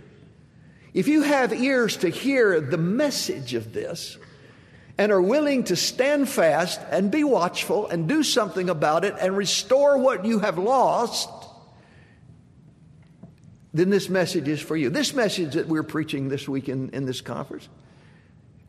If 0.94 1.08
you 1.10 1.22
have 1.22 1.54
ears 1.54 1.98
to 1.98 2.10
hear 2.10 2.60
the 2.62 2.78
message 2.78 3.54
of 3.54 3.74
this 3.74 4.18
and 4.98 5.12
are 5.12 5.22
willing 5.22 5.66
to 5.66 5.76
stand 5.76 6.30
fast 6.30 6.80
and 6.90 7.12
be 7.12 7.26
watchful 7.26 7.88
and 7.88 8.08
do 8.08 8.24
something 8.24 8.70
about 8.70 9.04
it 9.04 9.16
and 9.20 9.36
restore 9.36 9.98
what 9.98 10.26
you 10.26 10.40
have 10.40 10.58
lost, 10.58 11.30
then 13.74 13.90
this 13.90 14.10
message 14.10 14.48
is 14.48 14.62
for 14.62 14.78
you. 14.78 14.90
This 14.90 15.14
message 15.14 15.56
that 15.56 15.68
we're 15.68 15.84
preaching 15.84 16.30
this 16.30 16.48
week 16.48 16.70
in, 16.70 16.90
in 16.90 17.06
this 17.06 17.20
conference 17.20 17.68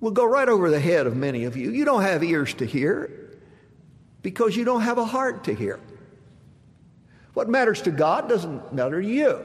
will 0.02 0.10
go 0.10 0.26
right 0.26 0.48
over 0.48 0.68
the 0.68 0.80
head 0.80 1.06
of 1.06 1.16
many 1.16 1.44
of 1.44 1.56
you. 1.56 1.70
You 1.70 1.86
don't 1.86 2.02
have 2.02 2.24
ears 2.24 2.52
to 2.54 2.66
hear 2.66 3.30
because 4.20 4.56
you 4.56 4.64
don't 4.64 4.82
have 4.82 4.98
a 4.98 5.04
heart 5.04 5.44
to 5.44 5.54
hear. 5.54 5.78
What 7.34 7.48
matters 7.48 7.80
to 7.82 7.92
God 7.92 8.28
doesn't 8.28 8.74
matter 8.74 9.00
to 9.00 9.08
you. 9.08 9.40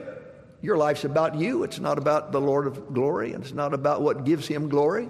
Your 0.62 0.76
life's 0.76 1.06
about 1.06 1.36
you. 1.36 1.64
It's 1.64 1.80
not 1.80 2.00
about 2.00 2.32
the 2.32 2.42
Lord 2.42 2.66
of 2.66 2.92
glory, 2.94 3.34
and 3.34 3.44
it's 3.44 3.54
not 3.54 3.76
about 3.76 4.02
what 4.02 4.26
gives 4.26 4.48
him 4.48 4.68
glory. 4.68 5.10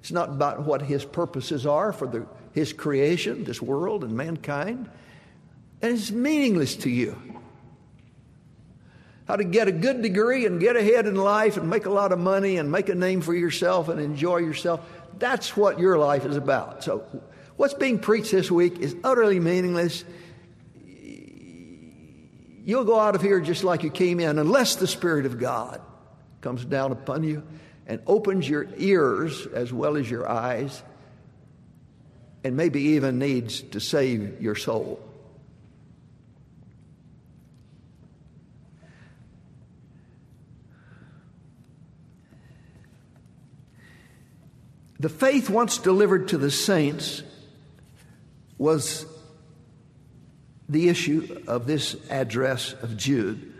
It's 0.00 0.10
not 0.10 0.30
about 0.30 0.64
what 0.64 0.80
his 0.80 1.04
purposes 1.04 1.66
are 1.66 1.92
for 1.92 2.08
the, 2.08 2.26
his 2.52 2.72
creation, 2.72 3.44
this 3.44 3.60
world, 3.60 4.02
and 4.02 4.14
mankind. 4.14 4.90
And 5.82 5.92
it's 5.92 6.10
meaningless 6.10 6.76
to 6.76 6.90
you. 6.90 7.20
How 9.28 9.36
to 9.36 9.44
get 9.44 9.68
a 9.68 9.72
good 9.72 10.02
degree 10.02 10.46
and 10.46 10.58
get 10.58 10.74
ahead 10.74 11.06
in 11.06 11.14
life 11.14 11.56
and 11.56 11.70
make 11.70 11.86
a 11.86 11.90
lot 11.90 12.10
of 12.10 12.18
money 12.18 12.56
and 12.56 12.72
make 12.72 12.88
a 12.88 12.94
name 12.94 13.20
for 13.20 13.34
yourself 13.34 13.88
and 13.88 14.00
enjoy 14.00 14.38
yourself. 14.38 14.80
That's 15.18 15.56
what 15.56 15.78
your 15.78 15.98
life 15.98 16.24
is 16.24 16.36
about. 16.36 16.82
So, 16.82 17.04
what's 17.56 17.74
being 17.74 17.98
preached 17.98 18.32
this 18.32 18.50
week 18.50 18.78
is 18.78 18.96
utterly 19.04 19.38
meaningless 19.38 20.04
You'll 22.68 22.84
go 22.84 23.00
out 23.00 23.14
of 23.14 23.22
here 23.22 23.40
just 23.40 23.64
like 23.64 23.82
you 23.82 23.88
came 23.88 24.20
in, 24.20 24.38
unless 24.38 24.76
the 24.76 24.86
Spirit 24.86 25.24
of 25.24 25.38
God 25.38 25.80
comes 26.42 26.66
down 26.66 26.92
upon 26.92 27.24
you 27.24 27.42
and 27.86 28.02
opens 28.06 28.46
your 28.46 28.68
ears 28.76 29.46
as 29.46 29.72
well 29.72 29.96
as 29.96 30.10
your 30.10 30.28
eyes, 30.28 30.82
and 32.44 32.58
maybe 32.58 32.82
even 32.82 33.18
needs 33.18 33.62
to 33.62 33.80
save 33.80 34.42
your 34.42 34.54
soul. 34.54 35.00
The 45.00 45.08
faith 45.08 45.48
once 45.48 45.78
delivered 45.78 46.28
to 46.28 46.38
the 46.38 46.50
saints 46.50 47.22
was 48.56 49.06
the 50.68 50.88
issue 50.88 51.42
of 51.46 51.66
this 51.66 51.96
address 52.10 52.74
of 52.82 52.96
Jude. 52.96 53.54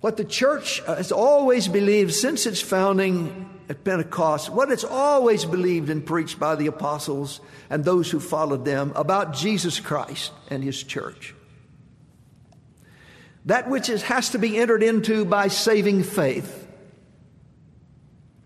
What 0.00 0.16
the 0.16 0.24
church 0.24 0.80
has 0.86 1.10
always 1.10 1.66
believed 1.66 2.14
since 2.14 2.46
its 2.46 2.60
founding 2.60 3.50
at 3.68 3.82
Pentecost, 3.82 4.48
what 4.48 4.70
it's 4.70 4.84
always 4.84 5.44
believed 5.44 5.90
and 5.90 6.06
preached 6.06 6.38
by 6.38 6.54
the 6.54 6.68
apostles 6.68 7.40
and 7.68 7.84
those 7.84 8.08
who 8.08 8.20
followed 8.20 8.64
them 8.64 8.92
about 8.94 9.34
Jesus 9.34 9.80
Christ 9.80 10.32
and 10.50 10.62
his 10.62 10.84
church. 10.84 11.34
That 13.44 13.68
which 13.68 13.88
is, 13.88 14.02
has 14.02 14.30
to 14.30 14.38
be 14.38 14.56
entered 14.56 14.84
into 14.84 15.24
by 15.24 15.48
saving 15.48 16.04
faith 16.04 16.67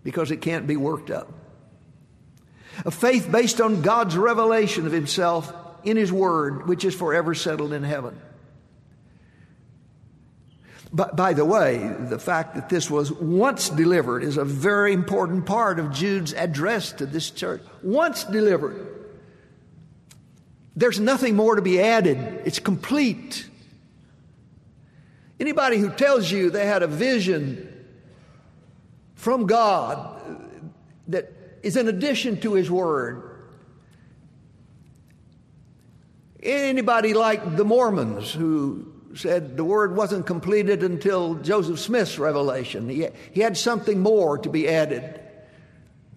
because 0.03 0.31
it 0.31 0.37
can't 0.41 0.67
be 0.67 0.77
worked 0.77 1.09
up. 1.09 1.31
A 2.85 2.91
faith 2.91 3.31
based 3.31 3.61
on 3.61 3.81
God's 3.81 4.17
revelation 4.17 4.85
of 4.85 4.91
himself 4.91 5.53
in 5.83 5.97
His 5.97 6.11
Word, 6.11 6.67
which 6.67 6.85
is 6.85 6.95
forever 6.95 7.35
settled 7.35 7.73
in 7.73 7.83
heaven. 7.83 8.19
But 10.91 11.15
by 11.15 11.33
the 11.33 11.45
way, 11.45 11.91
the 11.99 12.19
fact 12.19 12.53
that 12.53 12.69
this 12.69 12.89
was 12.89 13.11
once 13.11 13.69
delivered 13.69 14.23
is 14.23 14.37
a 14.37 14.45
very 14.45 14.93
important 14.93 15.45
part 15.45 15.79
of 15.79 15.91
Jude's 15.91 16.33
address 16.33 16.91
to 16.93 17.07
this 17.07 17.31
church. 17.31 17.63
Once 17.81 18.23
delivered. 18.23 18.89
There's 20.75 20.99
nothing 20.99 21.35
more 21.35 21.55
to 21.55 21.63
be 21.63 21.81
added, 21.81 22.17
it's 22.45 22.59
complete. 22.59 23.47
Anybody 25.39 25.77
who 25.77 25.89
tells 25.89 26.31
you 26.31 26.51
they 26.51 26.65
had 26.65 26.83
a 26.83 26.87
vision 26.87 27.72
from 29.23 29.47
God 29.47 30.21
that 31.07 31.31
is 31.63 31.77
in 31.77 31.87
addition 31.87 32.39
to 32.41 32.53
His 32.53 32.69
Word 32.69 33.33
Anybody 36.43 37.13
like 37.13 37.55
the 37.55 37.63
Mormons 37.63 38.33
who 38.33 38.91
said 39.15 39.55
the 39.55 39.63
word 39.63 39.95
wasn't 39.95 40.25
completed 40.25 40.83
until 40.83 41.35
Joseph 41.35 41.79
Smith's 41.79 42.19
revelation. 42.19 42.89
He, 42.89 43.07
he 43.31 43.39
had 43.39 43.57
something 43.57 44.01
more 44.01 44.37
to 44.39 44.49
be 44.49 44.67
added. 44.67 45.21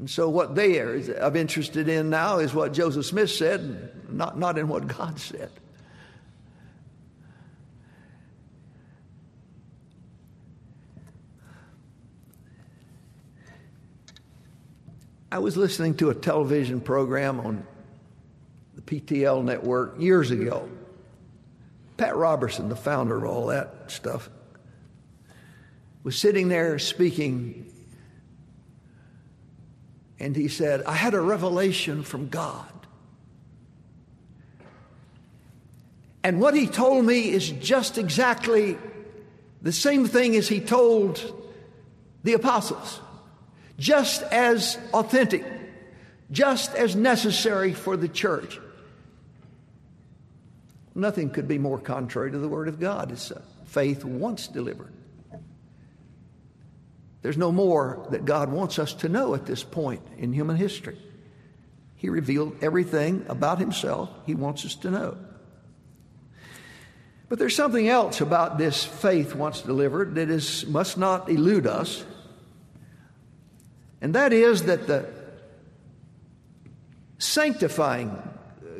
And 0.00 0.10
so 0.10 0.28
what 0.28 0.56
they 0.56 0.80
are 0.80 1.36
interested 1.36 1.88
in 1.88 2.10
now 2.10 2.38
is 2.38 2.52
what 2.52 2.72
Joseph 2.72 3.06
Smith 3.06 3.30
said, 3.30 3.92
not, 4.10 4.36
not 4.36 4.58
in 4.58 4.66
what 4.66 4.88
God 4.88 5.20
said. 5.20 5.50
I 15.36 15.38
was 15.38 15.54
listening 15.54 15.96
to 15.96 16.08
a 16.08 16.14
television 16.14 16.80
program 16.80 17.40
on 17.40 17.66
the 18.74 18.80
PTL 18.80 19.44
network 19.44 20.00
years 20.00 20.30
ago. 20.30 20.66
Pat 21.98 22.16
Robertson, 22.16 22.70
the 22.70 22.74
founder 22.74 23.18
of 23.18 23.24
all 23.24 23.48
that 23.48 23.90
stuff, 23.90 24.30
was 26.02 26.16
sitting 26.16 26.48
there 26.48 26.78
speaking, 26.78 27.70
and 30.18 30.34
he 30.34 30.48
said, 30.48 30.82
I 30.84 30.94
had 30.94 31.12
a 31.12 31.20
revelation 31.20 32.02
from 32.02 32.30
God. 32.30 32.72
And 36.24 36.40
what 36.40 36.54
he 36.54 36.66
told 36.66 37.04
me 37.04 37.28
is 37.28 37.50
just 37.50 37.98
exactly 37.98 38.78
the 39.60 39.72
same 39.72 40.06
thing 40.06 40.34
as 40.34 40.48
he 40.48 40.60
told 40.60 41.20
the 42.24 42.32
apostles, 42.32 43.02
just 43.78 44.22
as 44.22 44.78
authentic, 44.92 45.44
just 46.30 46.74
as 46.74 46.96
necessary 46.96 47.72
for 47.72 47.96
the 47.96 48.08
church. 48.08 48.58
Nothing 50.94 51.28
could 51.28 51.46
be 51.46 51.58
more 51.58 51.78
contrary 51.78 52.30
to 52.30 52.38
the 52.38 52.48
Word 52.48 52.68
of 52.68 52.80
God. 52.80 53.12
It's 53.12 53.30
faith 53.66 54.04
once 54.04 54.48
delivered. 54.48 54.92
There's 57.20 57.36
no 57.36 57.52
more 57.52 58.06
that 58.10 58.24
God 58.24 58.50
wants 58.50 58.78
us 58.78 58.94
to 58.94 59.08
know 59.08 59.34
at 59.34 59.46
this 59.46 59.62
point 59.62 60.00
in 60.16 60.32
human 60.32 60.56
history. 60.56 60.98
He 61.96 62.08
revealed 62.08 62.56
everything 62.62 63.26
about 63.28 63.58
Himself 63.58 64.08
He 64.24 64.34
wants 64.34 64.64
us 64.64 64.74
to 64.76 64.90
know. 64.90 65.18
But 67.28 67.38
there's 67.38 67.56
something 67.56 67.88
else 67.88 68.20
about 68.20 68.56
this 68.56 68.84
faith 68.84 69.34
once 69.34 69.60
delivered 69.60 70.14
that 70.14 70.30
is, 70.30 70.64
must 70.66 70.96
not 70.96 71.28
elude 71.28 71.66
us, 71.66 72.04
and 74.00 74.14
that 74.14 74.32
is 74.32 74.64
that 74.64 74.86
the 74.86 75.06
sanctifying 77.18 78.16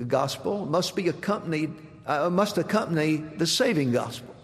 gospel 0.07 0.67
must 0.67 0.95
be 0.95 1.09
accompanied 1.09 1.73
uh, 2.07 2.31
must 2.31 2.57
accompany 2.59 3.17
the 3.17 3.47
saving 3.47 3.93
gospel. 3.93 4.35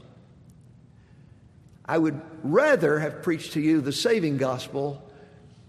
I 1.85 1.99
would 1.99 2.21
rather 2.43 2.99
have 2.99 3.23
preached 3.23 3.53
to 3.53 3.61
you 3.61 3.81
the 3.81 3.93
saving 3.93 4.37
gospel, 4.37 5.03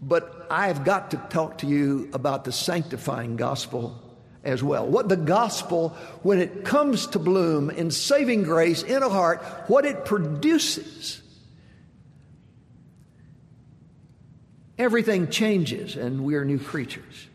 but 0.02 0.48
I've 0.50 0.84
got 0.84 1.12
to 1.12 1.18
talk 1.18 1.60
to 1.60 1.68
you 1.68 2.10
about 2.14 2.46
the 2.46 2.52
sanctifying 2.52 3.36
gospel 3.36 4.00
as 4.44 4.64
well. 4.64 4.86
What 4.86 5.10
the 5.10 5.18
gospel, 5.18 5.90
when 6.22 6.40
it 6.40 6.66
comes 6.66 7.08
to 7.08 7.20
bloom 7.20 7.70
in 7.70 7.92
saving 7.92 8.44
grace 8.44 8.84
in 8.84 9.02
a 9.04 9.10
heart, 9.10 9.44
what 9.68 9.86
it 9.86 10.06
produces. 10.06 11.22
Everything 14.78 15.30
changes 15.30 15.96
and 15.96 16.24
we're 16.24 16.46
new 16.46 16.60
creatures. 16.60 17.28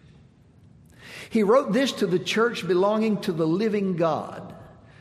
He 1.31 1.43
wrote 1.43 1.73
this 1.73 1.93
to 1.93 2.07
the 2.07 2.19
church 2.19 2.67
belonging 2.67 3.21
to 3.23 3.33
the 3.33 3.47
living 3.47 3.97
God. 3.97 4.55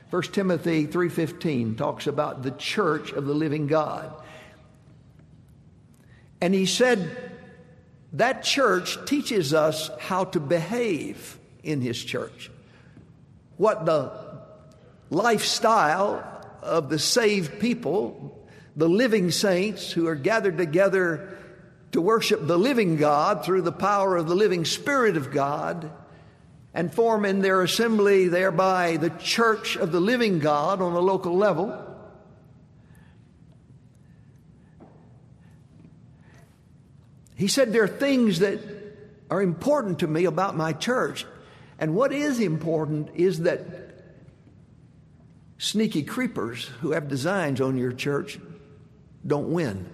1 0.09 0.33
Timothy 0.33 0.85
3:15 0.85 1.75
talks 1.75 2.07
about 2.07 2.43
the 2.43 2.51
church 2.51 3.11
of 3.11 3.25
the 3.25 3.33
living 3.33 3.67
God. 3.67 4.13
And 6.39 6.53
he 6.53 6.65
said 6.65 7.09
that 8.13 8.43
church 8.43 8.97
teaches 9.05 9.53
us 9.53 9.89
how 9.99 10.25
to 10.25 10.39
behave 10.39 11.37
in 11.63 11.81
his 11.81 12.01
church. 12.03 12.51
What 13.57 13.85
the 13.85 14.11
lifestyle 15.09 16.23
of 16.61 16.89
the 16.89 16.99
saved 16.99 17.59
people, 17.59 18.47
the 18.75 18.89
living 18.89 19.31
saints 19.31 19.91
who 19.91 20.07
are 20.07 20.15
gathered 20.15 20.57
together 20.57 21.36
to 21.91 22.01
worship 22.01 22.45
the 22.45 22.57
living 22.57 22.97
God 22.97 23.45
through 23.45 23.61
the 23.61 23.71
power 23.71 24.17
of 24.17 24.27
the 24.27 24.35
living 24.35 24.65
Spirit 24.65 25.17
of 25.17 25.31
God 25.31 25.89
and 26.73 26.93
form 26.93 27.25
in 27.25 27.41
their 27.41 27.63
assembly 27.63 28.27
thereby 28.27 28.97
the 28.97 29.09
church 29.09 29.75
of 29.77 29.91
the 29.91 29.99
living 29.99 30.39
God 30.39 30.81
on 30.81 30.93
a 30.93 30.99
local 30.99 31.35
level. 31.35 31.83
He 37.35 37.47
said, 37.47 37.71
There 37.71 37.83
are 37.83 37.87
things 37.87 38.39
that 38.39 38.59
are 39.29 39.41
important 39.41 39.99
to 39.99 40.07
me 40.07 40.25
about 40.25 40.55
my 40.55 40.73
church. 40.73 41.25
And 41.79 41.95
what 41.95 42.11
is 42.11 42.39
important 42.39 43.11
is 43.15 43.41
that 43.41 43.61
sneaky 45.57 46.03
creepers 46.03 46.65
who 46.81 46.91
have 46.91 47.07
designs 47.07 47.61
on 47.61 47.77
your 47.77 47.91
church 47.91 48.39
don't 49.25 49.51
win. 49.51 49.89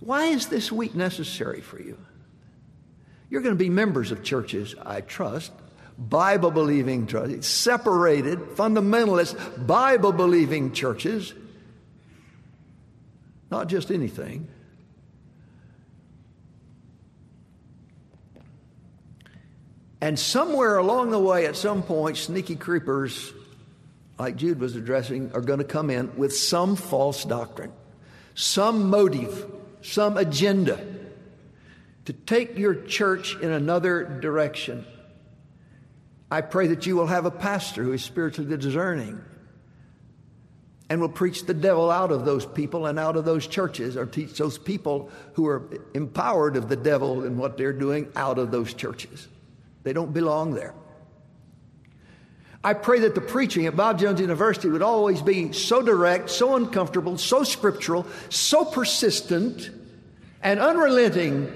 Why 0.00 0.26
is 0.26 0.48
this 0.48 0.72
week 0.72 0.94
necessary 0.94 1.60
for 1.60 1.80
you? 1.80 1.98
You're 3.28 3.42
going 3.42 3.54
to 3.54 3.62
be 3.62 3.70
members 3.70 4.10
of 4.10 4.24
churches, 4.24 4.74
I 4.84 5.02
trust, 5.02 5.52
Bible 5.96 6.50
believing 6.50 7.06
churches, 7.06 7.46
separated, 7.46 8.38
fundamentalist, 8.56 9.66
Bible 9.66 10.12
believing 10.12 10.72
churches, 10.72 11.34
not 13.50 13.68
just 13.68 13.90
anything. 13.90 14.48
And 20.00 20.18
somewhere 20.18 20.78
along 20.78 21.10
the 21.10 21.18
way, 21.18 21.44
at 21.44 21.56
some 21.56 21.82
point, 21.82 22.16
sneaky 22.16 22.56
creepers, 22.56 23.34
like 24.18 24.36
Jude 24.36 24.58
was 24.58 24.74
addressing, 24.74 25.32
are 25.32 25.42
going 25.42 25.58
to 25.58 25.64
come 25.64 25.90
in 25.90 26.16
with 26.16 26.34
some 26.34 26.74
false 26.74 27.24
doctrine, 27.26 27.72
some 28.34 28.88
motive, 28.88 29.59
some 29.82 30.16
agenda 30.16 30.84
to 32.04 32.12
take 32.12 32.58
your 32.58 32.74
church 32.74 33.36
in 33.40 33.50
another 33.50 34.04
direction. 34.20 34.84
I 36.30 36.40
pray 36.42 36.68
that 36.68 36.86
you 36.86 36.96
will 36.96 37.06
have 37.06 37.26
a 37.26 37.30
pastor 37.30 37.82
who 37.82 37.92
is 37.92 38.04
spiritually 38.04 38.56
discerning 38.56 39.20
and 40.88 41.00
will 41.00 41.08
preach 41.08 41.46
the 41.46 41.54
devil 41.54 41.90
out 41.90 42.10
of 42.10 42.24
those 42.24 42.44
people 42.44 42.86
and 42.86 42.98
out 42.98 43.16
of 43.16 43.24
those 43.24 43.46
churches, 43.46 43.96
or 43.96 44.06
teach 44.06 44.36
those 44.38 44.58
people 44.58 45.08
who 45.34 45.46
are 45.46 45.62
empowered 45.94 46.56
of 46.56 46.68
the 46.68 46.76
devil 46.76 47.22
and 47.22 47.38
what 47.38 47.56
they're 47.56 47.72
doing 47.72 48.10
out 48.16 48.38
of 48.38 48.50
those 48.50 48.74
churches. 48.74 49.28
They 49.84 49.92
don't 49.92 50.12
belong 50.12 50.54
there. 50.54 50.74
I 52.62 52.74
pray 52.74 53.00
that 53.00 53.14
the 53.14 53.22
preaching 53.22 53.64
at 53.66 53.74
Bob 53.76 53.98
Jones 53.98 54.20
University 54.20 54.68
would 54.68 54.82
always 54.82 55.22
be 55.22 55.52
so 55.52 55.80
direct, 55.80 56.28
so 56.28 56.56
uncomfortable, 56.56 57.16
so 57.16 57.42
scriptural, 57.42 58.06
so 58.28 58.66
persistent, 58.66 59.70
and 60.42 60.60
unrelenting 60.60 61.50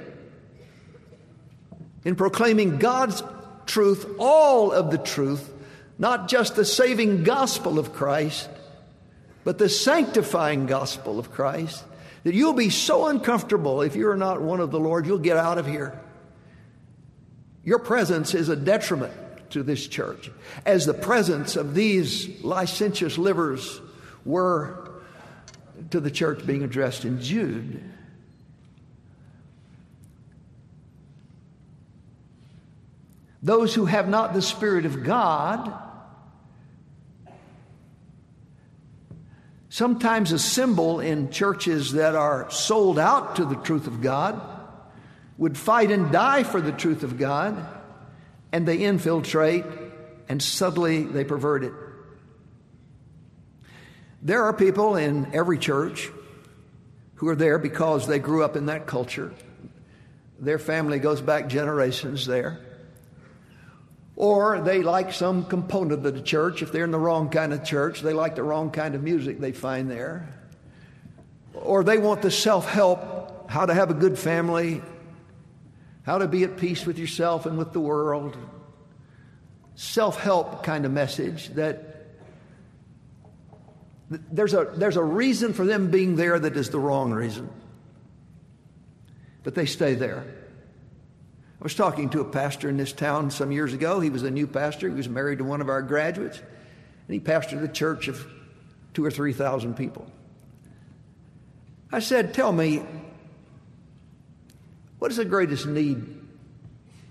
in 2.05 2.17
proclaiming 2.17 2.79
God's 2.79 3.23
truth, 3.67 4.07
all 4.19 4.73
of 4.73 4.91
the 4.91 4.99
truth, 4.99 5.53
not 5.99 6.29
just 6.29 6.57
the 6.57 6.65
saving 6.65 7.23
gospel 7.23 7.79
of 7.79 7.93
Christ, 7.93 8.49
but 9.43 9.59
the 9.59 9.69
sanctifying 9.69 10.65
gospel 10.65 11.19
of 11.19 11.31
Christ, 11.31 11.85
that 12.25 12.35
you'll 12.35 12.55
be 12.55 12.71
so 12.71 13.09
uncomfortable 13.09 13.83
if 13.83 13.95
you're 13.95 14.17
not 14.17 14.41
one 14.41 14.61
of 14.61 14.71
the 14.71 14.81
Lord, 14.81 15.07
you'll 15.07 15.19
get 15.19 15.37
out 15.37 15.59
of 15.59 15.67
here. 15.67 15.99
Your 17.63 17.79
presence 17.79 18.35
is 18.35 18.49
a 18.49 18.57
detriment 18.57 19.13
to 19.55 19.63
this 19.63 19.87
church, 19.87 20.31
as 20.67 20.85
the 20.85 20.95
presence 20.95 21.57
of 21.57 21.75
these 21.75 22.43
licentious 22.45 23.17
livers 23.17 23.81
were 24.25 24.91
to 25.91 26.01
the 26.01 26.11
church 26.11 26.45
being 26.47 26.63
addressed 26.63 27.05
in 27.05 27.21
Jude. 27.21 27.83
Those 33.43 33.75
who 33.75 33.87
have 33.87 34.09
not 34.09 34.35
the 34.35 34.43
Spirit 34.43 34.87
of 34.87 35.05
God 35.05 35.73
sometimes 39.69 40.33
a 40.33 40.39
symbol 40.39 41.01
in 41.01 41.31
churches 41.31 41.93
that 41.93 42.15
are 42.15 42.51
sold 42.51 42.99
out 42.99 43.37
to 43.37 43.45
the 43.45 43.57
truth 43.57 43.87
of 43.87 44.01
God 44.01 44.41
would 45.37 45.59
fight 45.59 45.91
and 45.91 46.11
die 46.11 46.43
for 46.43 46.61
the 46.61 46.73
truth 46.73 47.03
of 47.03 47.19
God, 47.19 47.74
and 48.55 48.69
they 48.69 48.77
infiltrate 48.77 49.65
and 50.29 50.41
subtly 50.41 51.03
they 51.03 51.25
pervert 51.25 51.65
it. 51.65 51.73
There 54.23 54.45
are 54.45 54.53
people 54.53 54.95
in 54.95 55.35
every 55.35 55.59
church 55.59 56.09
who 57.17 57.27
are 57.27 57.35
there 57.35 57.59
because 57.59 58.07
they 58.07 58.21
grew 58.21 58.45
up 58.45 58.55
in 58.55 58.67
that 58.67 58.87
culture. 58.87 59.35
Their 60.39 60.61
family 60.61 61.01
goes 61.01 61.21
back 61.21 61.49
generations 61.49 62.27
there. 62.29 62.61
Or 64.15 64.61
they 64.61 64.83
like 64.83 65.13
some 65.13 65.47
component 65.47 66.07
of 66.07 66.15
the 66.15 66.23
church. 66.23 66.63
If 66.63 66.71
they're 66.71 66.85
in 66.85 66.93
the 66.93 66.99
wrong 66.99 67.31
kind 67.31 67.53
of 67.53 67.65
church, 67.65 68.03
they 68.03 68.13
like 68.13 68.37
the 68.37 68.45
wrong 68.45 68.71
kind 68.71 68.95
of 68.95 69.03
music 69.03 69.41
they 69.41 69.51
find 69.51 69.91
there. 69.91 70.33
Or 71.55 71.83
they 71.83 71.99
want 71.99 72.23
the 72.23 72.31
self 72.31 72.69
help, 72.69 73.51
how 73.51 73.67
to 73.67 73.75
have 73.75 73.91
a 73.91 73.95
good 73.95 74.17
family, 74.17 74.81
how 76.05 76.19
to 76.19 76.29
be 76.29 76.45
at 76.45 76.57
peace 76.57 76.87
with 76.87 76.99
yourself 76.99 77.47
and 77.47 77.59
with 77.59 77.73
the 77.73 77.81
world. 77.81 78.37
Self 79.75 80.21
help 80.21 80.63
kind 80.63 80.85
of 80.85 80.93
message 80.93 81.49
that 81.51 81.95
there's 84.09 84.55
a, 84.55 84.71
there's 84.77 84.97
a 84.97 85.03
reason 85.03 85.53
for 85.53 85.67
them 85.67 85.91
being 85.91 86.17
there 86.17 86.39
that 86.39 86.57
is 86.57 86.71
the 86.71 86.79
wrong 86.79 87.13
reason. 87.13 87.51
But 89.43 89.55
they 89.55 89.67
stay 89.67 89.95
there. 89.95 90.25
I 91.61 91.63
was 91.65 91.75
talking 91.75 92.11
to 92.11 92.21
a 92.21 92.25
pastor 92.25 92.69
in 92.69 92.77
this 92.77 92.93
town 92.93 93.31
some 93.31 93.51
years 93.51 93.73
ago. 93.73 93.99
He 94.01 94.11
was 94.11 94.23
a 94.23 94.31
new 94.31 94.47
pastor. 94.47 94.89
He 94.89 94.95
was 94.95 95.09
married 95.09 95.39
to 95.39 95.45
one 95.45 95.61
of 95.61 95.69
our 95.69 95.83
graduates, 95.83 96.39
and 96.39 97.15
he 97.15 97.19
pastored 97.19 97.65
a 97.65 97.69
church 97.69 98.09
of 98.09 98.25
two 98.93 99.05
or 99.05 99.11
three 99.11 99.33
thousand 99.33 99.75
people. 99.75 100.07
I 101.91 102.01
said, 102.01 102.35
Tell 102.35 102.53
me, 102.53 102.83
what 105.05 105.11
is 105.11 105.19
the 105.19 105.25
greatest 105.27 105.67
need 105.67 106.03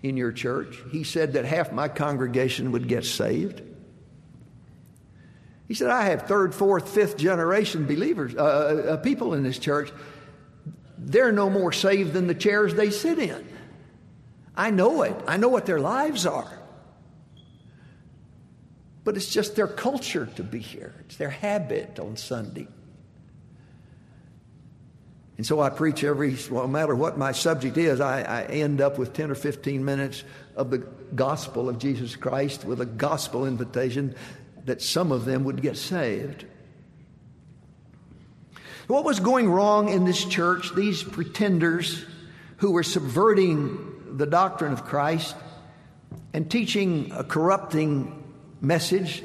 in 0.02 0.18
your 0.18 0.32
church? 0.32 0.80
He 0.92 1.04
said 1.04 1.34
that 1.34 1.46
half 1.46 1.72
my 1.72 1.88
congregation 1.88 2.72
would 2.72 2.88
get 2.88 3.06
saved. 3.06 3.62
He 5.68 5.76
said, 5.76 5.92
I 5.92 6.06
have 6.06 6.24
third, 6.24 6.56
fourth, 6.56 6.90
fifth 6.90 7.18
generation 7.18 7.86
believers, 7.86 8.34
uh, 8.34 8.40
uh, 8.94 8.98
people 8.98 9.36
in 9.36 9.44
this 9.44 9.60
church. 9.60 9.92
They're 10.98 11.32
no 11.32 11.52
more 11.52 11.72
saved 11.72 12.14
than 12.14 12.26
the 12.26 12.34
chairs 12.34 12.74
they 12.74 12.90
sit 12.90 13.20
in. 13.20 13.48
I 14.56 14.72
know 14.72 15.04
it. 15.04 15.16
I 15.28 15.38
know 15.38 15.50
what 15.50 15.68
their 15.68 15.80
lives 15.80 16.26
are. 16.26 16.52
But 19.04 19.18
it's 19.18 19.32
just 19.32 19.56
their 19.56 19.68
culture 19.68 20.26
to 20.36 20.42
be 20.42 20.58
here, 20.58 20.96
it's 21.02 21.18
their 21.18 21.30
habit 21.30 22.00
on 22.00 22.18
Sunday. 22.18 22.68
And 25.38 25.46
so 25.46 25.60
I 25.60 25.70
preach 25.70 26.04
every, 26.04 26.38
well, 26.52 26.64
no 26.64 26.68
matter 26.68 26.96
what 26.96 27.18
my 27.18 27.32
subject 27.32 27.78
is, 27.78 28.00
I, 28.00 28.22
I, 28.22 28.44
end 28.44 28.82
up 28.82 29.00
with 29.00 29.14
10 29.14 29.32
or 29.32 29.36
15 29.36 29.84
minutes 29.84 30.24
of 30.56 30.70
the 30.70 30.78
gospel 31.16 31.70
of 31.70 31.80
Jesus 31.80 32.16
Christ 32.16 32.66
with 32.66 32.82
a 32.82 32.86
gospel 32.86 33.48
invitation 33.48 34.16
that 34.66 34.82
some 34.82 35.12
of 35.12 35.26
them 35.26 35.44
would 35.46 35.62
get 35.62 35.76
saved. 35.76 36.46
What 38.88 39.04
was 39.04 39.20
going 39.20 39.50
wrong 39.50 39.90
in 39.90 40.06
this 40.06 40.24
church? 40.24 40.76
These 40.76 41.02
pretenders 41.02 42.06
who 42.58 42.72
were 42.72 42.84
subverting 42.84 44.18
the 44.18 44.28
doctrine 44.28 44.72
of 44.72 44.86
Christ 44.86 45.36
and 46.34 46.50
teaching 46.50 47.12
a 47.12 47.24
corrupting 47.24 48.24
message 48.62 49.24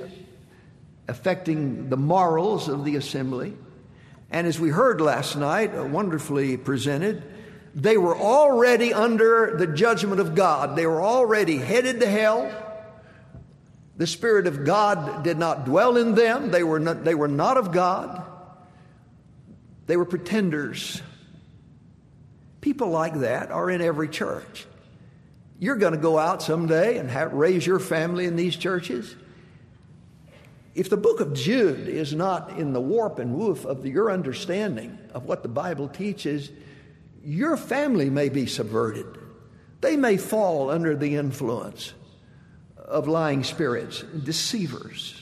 affecting 1.08 1.88
the 1.88 1.96
morals 1.96 2.68
of 2.68 2.84
the 2.84 2.96
assembly. 2.96 3.54
And 4.30 4.46
as 4.46 4.60
we 4.60 4.68
heard 4.68 5.00
last 5.00 5.36
night, 5.36 5.74
uh, 5.74 5.84
wonderfully 5.84 6.56
presented, 6.56 7.22
they 7.74 7.96
were 7.96 8.16
already 8.16 8.92
under 8.92 9.56
the 9.56 9.66
judgment 9.66 10.20
of 10.20 10.34
God. 10.34 10.76
They 10.76 10.86
were 10.86 11.02
already 11.02 11.56
headed 11.56 12.00
to 12.00 12.06
hell. 12.06 12.50
The 13.96 14.06
Spirit 14.06 14.46
of 14.46 14.64
God 14.64 15.24
did 15.24 15.38
not 15.38 15.64
dwell 15.64 15.96
in 15.96 16.14
them. 16.14 16.50
They 16.50 16.62
were 16.62 16.78
not, 16.78 17.04
they 17.04 17.14
were 17.14 17.28
not 17.28 17.56
of 17.56 17.72
God. 17.72 18.24
They 19.86 19.96
were 19.96 20.04
pretenders. 20.04 21.02
People 22.60 22.90
like 22.90 23.20
that 23.20 23.50
are 23.50 23.70
in 23.70 23.80
every 23.80 24.08
church. 24.08 24.66
You're 25.58 25.76
going 25.76 25.94
to 25.94 25.98
go 25.98 26.18
out 26.18 26.42
someday 26.42 26.98
and 26.98 27.10
have, 27.10 27.32
raise 27.32 27.66
your 27.66 27.78
family 27.78 28.26
in 28.26 28.36
these 28.36 28.54
churches. 28.54 29.16
If 30.78 30.90
the 30.90 30.96
book 30.96 31.18
of 31.18 31.34
Jude 31.34 31.88
is 31.88 32.14
not 32.14 32.56
in 32.56 32.72
the 32.72 32.80
warp 32.80 33.18
and 33.18 33.34
woof 33.34 33.64
of 33.64 33.84
your 33.84 34.12
understanding 34.12 34.96
of 35.12 35.24
what 35.24 35.42
the 35.42 35.48
Bible 35.48 35.88
teaches, 35.88 36.52
your 37.24 37.56
family 37.56 38.10
may 38.10 38.28
be 38.28 38.46
subverted. 38.46 39.18
They 39.80 39.96
may 39.96 40.16
fall 40.18 40.70
under 40.70 40.94
the 40.94 41.16
influence 41.16 41.94
of 42.76 43.08
lying 43.08 43.42
spirits, 43.42 44.02
deceivers, 44.02 45.20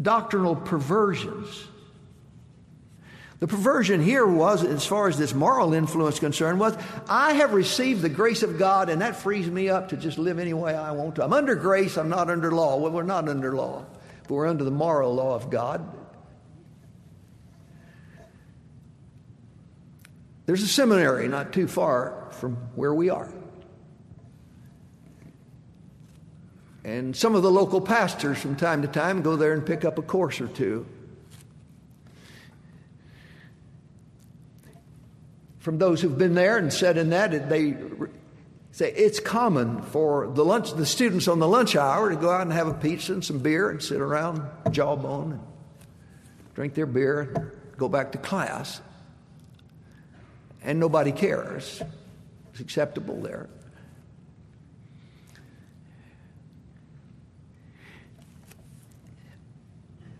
doctrinal 0.00 0.54
perversions. 0.54 1.66
The 3.40 3.48
perversion 3.48 4.00
here 4.00 4.24
was, 4.24 4.62
as 4.62 4.86
far 4.86 5.08
as 5.08 5.18
this 5.18 5.34
moral 5.34 5.74
influence 5.74 6.20
concerned, 6.20 6.60
was 6.60 6.76
I 7.08 7.32
have 7.32 7.52
received 7.52 8.00
the 8.00 8.08
grace 8.08 8.44
of 8.44 8.60
God, 8.60 8.90
and 8.90 9.02
that 9.02 9.16
frees 9.16 9.48
me 9.48 9.68
up 9.68 9.88
to 9.88 9.96
just 9.96 10.18
live 10.18 10.38
any 10.38 10.54
way 10.54 10.76
I 10.76 10.92
want 10.92 11.16
to. 11.16 11.24
I'm 11.24 11.32
under 11.32 11.56
grace, 11.56 11.98
I'm 11.98 12.08
not 12.08 12.30
under 12.30 12.52
law. 12.52 12.76
Well, 12.76 12.92
we're 12.92 13.02
not 13.02 13.28
under 13.28 13.56
law, 13.56 13.86
but 14.28 14.34
we're 14.34 14.46
under 14.46 14.64
the 14.64 14.70
moral 14.70 15.14
law 15.14 15.34
of 15.34 15.50
God. 15.50 15.98
There's 20.46 20.62
a 20.62 20.68
seminary 20.68 21.28
not 21.28 21.52
too 21.52 21.68
far 21.68 22.28
from 22.32 22.56
where 22.74 22.92
we 22.92 23.10
are. 23.10 23.32
And 26.84 27.14
some 27.14 27.34
of 27.34 27.42
the 27.42 27.50
local 27.50 27.80
pastors 27.80 28.38
from 28.38 28.56
time 28.56 28.82
to 28.82 28.88
time 28.88 29.22
go 29.22 29.36
there 29.36 29.52
and 29.52 29.64
pick 29.64 29.84
up 29.84 29.98
a 29.98 30.02
course 30.02 30.40
or 30.40 30.48
two. 30.48 30.84
From 35.60 35.78
those 35.78 36.00
who've 36.00 36.18
been 36.18 36.34
there 36.34 36.58
and 36.58 36.72
said 36.72 36.98
in 36.98 37.10
that, 37.10 37.48
they 37.48 37.76
say 38.72 38.90
it's 38.92 39.20
common 39.20 39.82
for 39.82 40.28
the 40.28 40.44
lunch, 40.44 40.72
the 40.72 40.86
students 40.86 41.28
on 41.28 41.38
the 41.38 41.46
lunch 41.46 41.76
hour 41.76 42.10
to 42.10 42.16
go 42.16 42.30
out 42.30 42.40
and 42.40 42.52
have 42.52 42.66
a 42.66 42.74
pizza 42.74 43.12
and 43.12 43.24
some 43.24 43.38
beer 43.38 43.70
and 43.70 43.82
sit 43.82 44.00
around 44.00 44.42
jawbone 44.70 45.32
and 45.32 45.40
drink 46.54 46.74
their 46.74 46.86
beer 46.86 47.32
and 47.34 47.50
go 47.76 47.88
back 47.88 48.12
to 48.12 48.18
class. 48.18 48.80
And 50.64 50.80
nobody 50.80 51.12
cares. 51.12 51.82
It's 52.50 52.60
acceptable 52.60 53.20
there. 53.20 53.48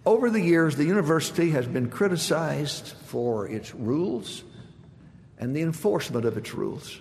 Over 0.05 0.31
the 0.31 0.41
years, 0.41 0.77
the 0.77 0.85
university 0.85 1.51
has 1.51 1.67
been 1.67 1.89
criticized 1.89 2.89
for 3.07 3.47
its 3.49 3.73
rules 3.75 4.43
and 5.39 5.55
the 5.55 5.63
enforcement 5.63 6.27
of 6.27 6.37
its 6.37 6.53
rules. 6.53 6.99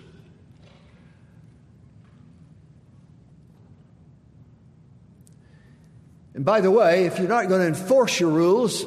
And 6.34 6.44
by 6.44 6.60
the 6.60 6.70
way, 6.70 7.04
if 7.06 7.18
you're 7.18 7.28
not 7.28 7.48
going 7.48 7.60
to 7.60 7.66
enforce 7.66 8.18
your 8.18 8.30
rules, 8.30 8.84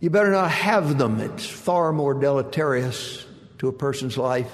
you 0.00 0.10
better 0.10 0.30
not 0.30 0.50
have 0.50 0.98
them. 0.98 1.20
It's 1.20 1.46
far 1.46 1.92
more 1.92 2.14
deleterious 2.14 3.24
to 3.58 3.68
a 3.68 3.72
person's 3.72 4.16
life 4.16 4.50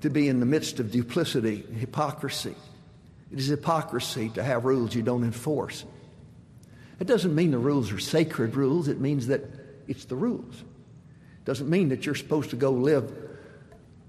to 0.00 0.08
be 0.08 0.28
in 0.28 0.40
the 0.40 0.46
midst 0.46 0.80
of 0.80 0.90
duplicity, 0.90 1.64
hypocrisy. 1.78 2.54
It 3.30 3.38
is 3.38 3.48
hypocrisy 3.48 4.30
to 4.30 4.42
have 4.42 4.64
rules 4.64 4.94
you 4.94 5.02
don't 5.02 5.24
enforce. 5.24 5.84
It 6.98 7.06
doesn't 7.06 7.34
mean 7.34 7.50
the 7.50 7.58
rules 7.58 7.92
are 7.92 7.98
sacred 7.98 8.56
rules, 8.56 8.88
it 8.88 9.00
means 9.00 9.26
that 9.26 9.44
it's 9.88 10.06
the 10.06 10.16
rules. 10.16 10.54
It 10.54 11.44
doesn't 11.44 11.68
mean 11.68 11.90
that 11.90 12.06
you're 12.06 12.14
supposed 12.14 12.50
to 12.50 12.56
go 12.56 12.70
live 12.70 13.12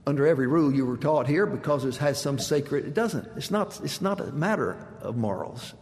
under 0.08 0.26
every 0.26 0.48
rule 0.48 0.74
you 0.74 0.86
were 0.86 0.98
taught 0.98 1.28
here 1.28 1.46
because 1.46 1.86
it 1.86 1.98
has 1.98 2.20
some 2.20 2.40
sacred 2.40 2.86
it 2.86 2.94
doesn't. 2.94 3.28
It's 3.38 3.52
not 3.52 3.80
it's 3.84 4.02
not 4.02 4.20
a 4.20 4.32
matter 4.32 4.88
of 5.02 5.16
morals. 5.16 5.74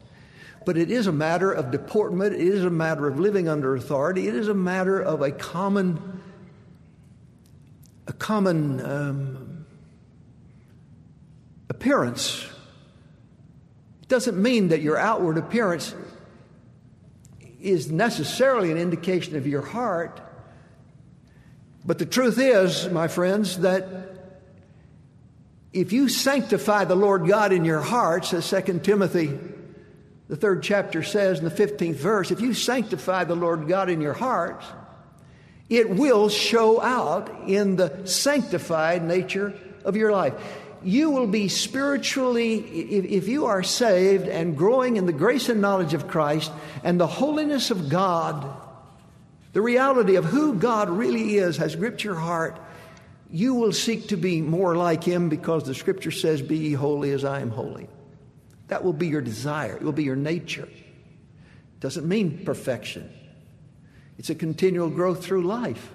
But 0.65 0.77
it 0.77 0.91
is 0.91 1.08
a 1.08 1.12
matter 1.12 1.51
of 1.51 1.71
deportment, 1.71 2.34
it 2.34 2.41
is 2.41 2.65
a 2.65 2.69
matter 2.69 3.08
of 3.08 3.17
living 3.19 3.47
under 3.47 3.75
authority, 3.75 4.27
it 4.27 4.36
is 4.36 4.49
a 4.49 4.53
matter 4.53 4.99
of 4.99 5.21
a 5.21 5.32
common 5.32 6.21
a 8.08 8.13
common 8.13 8.82
um, 8.86 9.65
appearance 11.69 12.45
It 14.01 14.08
doesn't 14.08 14.41
mean 14.41 14.69
that 14.69 14.82
your 14.82 14.97
outward 14.97 15.38
appearance 15.38 15.93
is 17.62 17.91
necessarily 17.91 18.71
an 18.71 18.77
indication 18.77 19.36
of 19.36 19.45
your 19.45 19.62
heart. 19.62 20.19
But 21.86 21.99
the 21.99 22.05
truth 22.05 22.39
is, 22.39 22.89
my 22.89 23.08
friends, 23.08 23.60
that 23.60 24.09
if 25.71 25.93
you 25.93 26.10
sanctify 26.10 26.86
the 26.86 26.95
Lord 26.95 27.27
God 27.27 27.51
in 27.51 27.63
your 27.63 27.82
hearts, 27.82 28.34
as 28.34 28.49
2 28.49 28.79
Timothy, 28.79 29.38
the 30.27 30.36
third 30.36 30.63
chapter 30.63 31.03
says 31.03 31.39
in 31.39 31.45
the 31.45 31.51
15th 31.51 31.95
verse, 31.95 32.32
if 32.32 32.41
you 32.41 32.53
sanctify 32.53 33.23
the 33.23 33.36
Lord 33.36 33.67
God 33.67 33.89
in 33.89 34.01
your 34.01 34.13
hearts, 34.13 34.65
it 35.69 35.89
will 35.89 36.29
show 36.29 36.82
out 36.82 37.47
in 37.47 37.75
the 37.75 38.05
sanctified 38.05 39.03
nature 39.03 39.53
of 39.86 39.95
your 39.95 40.12
life. 40.12 40.34
You 40.84 41.12
will 41.12 41.27
be 41.27 41.49
spiritually, 41.49 42.55
if, 42.55 43.05
if, 43.05 43.27
you 43.27 43.47
are 43.47 43.63
saved 43.63 44.27
and 44.27 44.58
growing 44.58 44.97
in 44.97 45.05
the 45.05 45.13
grace 45.13 45.49
and 45.49 45.62
knowledge 45.62 45.93
of 45.93 46.08
Christ 46.08 46.51
and 46.84 46.99
the 46.99 47.05
holiness 47.05 47.69
of 47.69 47.89
God, 47.89 48.49
the 49.53 49.62
reality 49.62 50.15
of 50.15 50.25
who 50.25 50.55
God 50.55 50.89
really 50.89 51.38
is 51.38 51.58
has 51.58 51.75
gripped 51.75 52.03
your 52.03 52.15
heart, 52.15 52.58
you 53.30 53.54
will 53.54 53.72
seek 53.72 54.08
to 54.08 54.18
be 54.18 54.42
more 54.42 54.76
like 54.76 55.04
Him 55.04 55.30
because 55.30 55.63
the 55.63 55.76
scripture 55.76 56.12
says, 56.12 56.42
Be 56.42 56.58
ye 56.58 56.74
holy 56.74 57.12
as 57.12 57.24
I 57.24 57.42
am 57.42 57.52
holy. 57.52 57.88
That 58.68 58.84
will 58.84 58.94
be 58.94 59.08
your 59.08 59.22
desire, 59.22 59.76
it 59.76 59.84
will 59.84 59.92
be 59.92 60.04
your 60.04 60.15
nature. 60.15 60.68
It 60.68 61.80
doesn't 61.80 62.08
mean 62.08 62.44
perfection, 62.46 63.12
it's 64.18 64.30
a 64.30 64.36
continual 64.36 64.89
growth 64.89 65.24
through 65.24 65.44
life. 65.44 65.94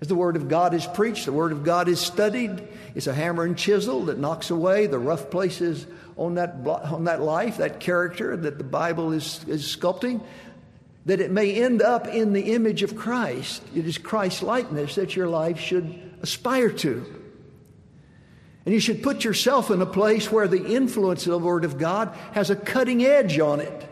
As 0.00 0.08
the 0.08 0.14
Word 0.14 0.36
of 0.36 0.48
God 0.48 0.72
is 0.72 0.86
preached, 0.86 1.26
the 1.26 1.32
Word 1.32 1.52
of 1.52 1.62
God 1.62 1.86
is 1.86 2.00
studied. 2.00 2.66
It's 2.94 3.06
a 3.06 3.12
hammer 3.12 3.44
and 3.44 3.56
chisel 3.56 4.06
that 4.06 4.18
knocks 4.18 4.48
away 4.48 4.86
the 4.86 4.98
rough 4.98 5.30
places 5.30 5.86
on 6.16 6.36
that, 6.36 6.54
on 6.66 7.04
that 7.04 7.20
life, 7.20 7.58
that 7.58 7.80
character 7.80 8.34
that 8.34 8.56
the 8.56 8.64
Bible 8.64 9.12
is, 9.12 9.44
is 9.46 9.64
sculpting, 9.64 10.22
that 11.06 11.20
it 11.20 11.30
may 11.30 11.54
end 11.54 11.80
up 11.80 12.06
in 12.06 12.32
the 12.32 12.52
image 12.52 12.82
of 12.82 12.96
Christ. 12.96 13.62
It 13.74 13.86
is 13.86 13.98
Christ 13.98 14.42
likeness 14.42 14.96
that 14.96 15.16
your 15.16 15.28
life 15.28 15.58
should 15.58 16.18
aspire 16.22 16.70
to. 16.70 17.04
And 18.66 18.74
you 18.74 18.80
should 18.80 19.02
put 19.02 19.24
yourself 19.24 19.70
in 19.70 19.80
a 19.80 19.86
place 19.86 20.30
where 20.30 20.46
the 20.46 20.64
influence 20.64 21.26
of 21.26 21.32
the 21.32 21.38
Word 21.38 21.64
of 21.64 21.78
God 21.78 22.14
has 22.32 22.50
a 22.50 22.56
cutting 22.56 23.02
edge 23.04 23.38
on 23.38 23.60
it, 23.60 23.88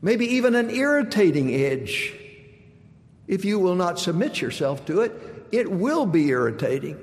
maybe 0.00 0.26
even 0.26 0.54
an 0.54 0.70
irritating 0.70 1.52
edge. 1.52 2.14
If 3.26 3.44
you 3.44 3.58
will 3.58 3.74
not 3.74 3.98
submit 3.98 4.40
yourself 4.40 4.86
to 4.86 5.00
it, 5.00 5.12
it 5.50 5.70
will 5.70 6.06
be 6.06 6.28
irritating. 6.28 6.98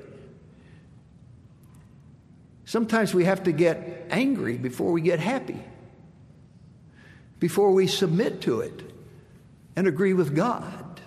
Sometimes 2.64 3.12
we 3.12 3.24
have 3.24 3.42
to 3.42 3.52
get 3.52 4.06
angry 4.08 4.56
before 4.56 4.92
we 4.92 5.02
get 5.02 5.20
happy, 5.20 5.62
before 7.38 7.72
we 7.72 7.86
submit 7.86 8.40
to 8.42 8.60
it 8.60 8.91
and 9.76 9.86
agree 9.86 10.14
with 10.14 10.34
God. 10.34 11.00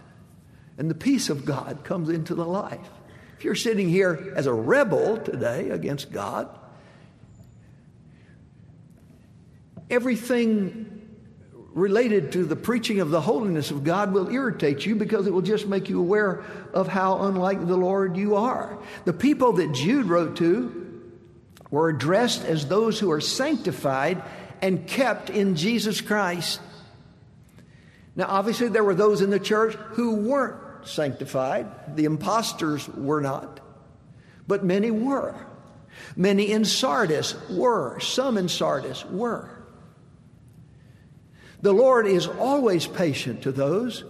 And 0.77 0.89
the 0.89 0.95
peace 0.95 1.29
of 1.29 1.45
God 1.45 1.83
comes 1.83 2.09
into 2.09 2.35
the 2.35 2.45
life. 2.45 2.89
If 3.37 3.43
you're 3.43 3.55
sitting 3.55 3.89
here 3.89 4.33
as 4.35 4.45
a 4.45 4.53
rebel 4.53 5.17
today 5.17 5.69
against 5.69 6.11
God, 6.11 6.49
everything 9.89 10.95
related 11.75 12.31
to 12.31 12.45
the 12.45 12.55
preaching 12.55 13.01
of 13.01 13.09
the 13.09 13.19
holiness 13.19 13.69
of 13.69 13.83
God 13.83 14.13
will 14.13 14.29
irritate 14.29 14.85
you 14.85 14.95
because 14.95 15.27
it 15.27 15.33
will 15.33 15.41
just 15.41 15.67
make 15.67 15.89
you 15.89 15.99
aware 15.99 16.43
of 16.73 16.87
how 16.87 17.23
unlike 17.23 17.67
the 17.67 17.75
Lord 17.75 18.15
you 18.15 18.37
are. 18.37 18.79
The 19.03 19.13
people 19.13 19.53
that 19.53 19.73
Jude 19.73 20.05
wrote 20.05 20.37
to 20.37 20.83
were 21.69 21.89
addressed 21.89 22.45
as 22.45 22.67
those 22.67 22.97
who 22.97 23.11
are 23.11 23.19
sanctified 23.19 24.23
and 24.61 24.87
kept 24.87 25.29
in 25.29 25.57
Jesus 25.57 25.99
Christ. 25.99 26.61
Now, 28.15 28.25
obviously, 28.27 28.69
there 28.69 28.83
were 28.83 28.95
those 28.95 29.21
in 29.21 29.29
the 29.29 29.39
church 29.39 29.75
who 29.75 30.15
weren't 30.15 30.87
sanctified. 30.87 31.95
The 31.95 32.05
impostors 32.05 32.87
were 32.87 33.21
not, 33.21 33.59
but 34.47 34.63
many 34.63 34.91
were. 34.91 35.35
Many 36.15 36.51
in 36.51 36.65
Sardis 36.65 37.35
were. 37.49 37.99
Some 37.99 38.37
in 38.37 38.47
Sardis 38.47 39.05
were. 39.05 39.49
The 41.61 41.73
Lord 41.73 42.05
is 42.05 42.27
always 42.27 42.85
patient 42.85 43.43
to 43.43 43.51
those 43.51 44.03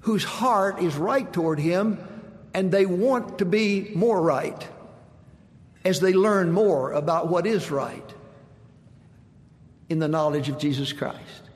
whose 0.00 0.24
heart 0.24 0.80
is 0.80 0.96
right 0.96 1.30
toward 1.32 1.58
Him 1.58 1.98
and 2.54 2.70
they 2.70 2.86
want 2.86 3.38
to 3.38 3.44
be 3.44 3.90
more 3.94 4.20
right 4.20 4.68
as 5.84 6.00
they 6.00 6.12
learn 6.12 6.52
more 6.52 6.92
about 6.92 7.28
what 7.28 7.46
is 7.46 7.70
right 7.70 8.14
in 9.88 9.98
the 9.98 10.08
knowledge 10.08 10.48
of 10.48 10.58
Jesus 10.58 10.92
Christ. 10.92 11.47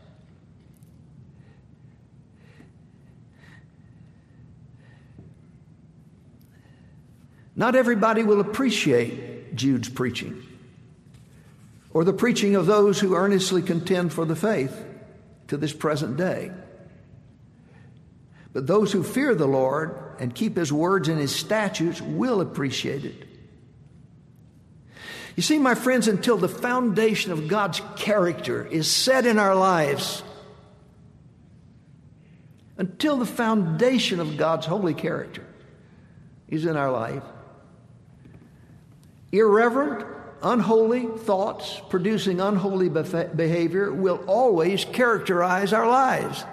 Not 7.63 7.77
everybody 7.77 8.25
will 8.25 8.41
appreciate 8.41 9.55
Jude's 9.55 9.89
preaching 9.89 10.43
or 11.93 12.03
the 12.03 12.13
preaching 12.13 12.57
of 12.57 12.67
those 12.67 12.99
who 12.99 13.15
earnestly 13.15 13.63
contend 13.63 14.13
for 14.13 14.25
the 14.25 14.35
faith 14.35 14.85
to 15.47 15.57
this 15.57 15.73
present 15.73 16.17
day. 16.17 16.51
But 18.53 18.67
those 18.67 18.91
who 18.91 19.05
fear 19.05 19.37
the 19.37 19.47
Lord 19.47 19.97
and 20.19 20.35
keep 20.35 20.57
his 20.57 20.73
words 20.73 21.07
and 21.07 21.21
his 21.21 21.33
statutes 21.33 22.03
will 22.03 22.41
appreciate 22.41 23.05
it. 23.05 23.29
You 25.37 25.45
see, 25.45 25.61
my 25.61 25.77
friends, 25.77 26.09
until 26.09 26.39
the 26.39 26.49
foundation 26.49 27.31
of 27.31 27.47
God's 27.47 27.81
character 27.95 28.67
is 28.67 28.91
set 28.91 29.25
in 29.25 29.39
our 29.39 29.55
lives, 29.55 30.25
until 32.77 33.19
the 33.19 33.25
foundation 33.25 34.19
of 34.19 34.37
God's 34.37 34.67
holy 34.67 34.95
character 34.95 35.47
is 36.49 36.67
in 36.67 36.77
our 36.77 36.91
life. 36.91 37.23
Irreverent, 39.33 40.07
unholy 40.43 41.07
thoughts 41.07 41.81
producing 41.89 42.41
unholy 42.41 42.91
behavior 42.91 43.91
will 43.91 44.23
always 44.27 44.85
characterize 44.85 45.73
our 45.73 45.89
lives. 45.89 46.45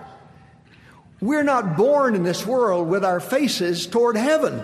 We're 1.20 1.44
not 1.44 1.76
born 1.76 2.16
in 2.16 2.24
this 2.24 2.46
world 2.46 2.88
with 2.88 3.04
our 3.04 3.20
faces 3.20 3.86
toward 3.86 4.16
heaven. 4.16 4.64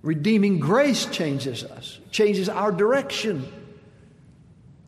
Redeeming 0.00 0.60
grace 0.60 1.04
changes 1.06 1.64
us, 1.64 1.98
changes 2.10 2.48
our 2.48 2.72
direction 2.72 3.46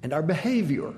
and 0.03 0.13
our 0.13 0.23
behavior. 0.23 0.95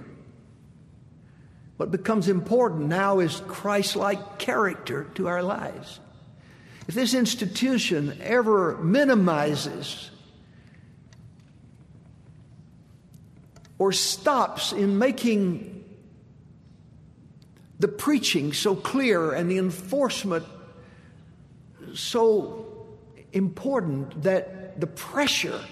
What 1.81 1.91
becomes 1.91 2.29
important 2.29 2.89
now 2.89 3.21
is 3.21 3.41
Christ 3.49 3.97
like 3.97 4.39
character 4.39 5.05
to 5.15 5.29
our 5.29 5.43
lives. 5.43 5.99
If 6.87 6.95
this 6.95 7.15
institution 7.15 8.19
ever 8.21 8.77
minimizes 8.77 10.11
or 13.79 13.93
stops 13.93 14.75
in 14.75 14.99
making 14.99 15.83
the 17.79 17.89
preaching 17.89 18.53
so 18.53 18.77
clear 18.77 19.33
and 19.33 19.51
the 19.51 19.57
enforcement 19.57 20.45
so 21.95 22.91
important 23.33 24.25
that 24.25 24.79
the 24.79 24.87
pressure 24.87 25.65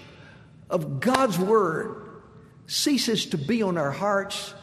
of 0.71 1.01
God's 1.01 1.37
Word 1.37 2.01
ceases 2.65 3.27
to 3.27 3.37
be 3.37 3.61
on 3.61 3.77
our 3.77 3.91
hearts, 3.91 4.55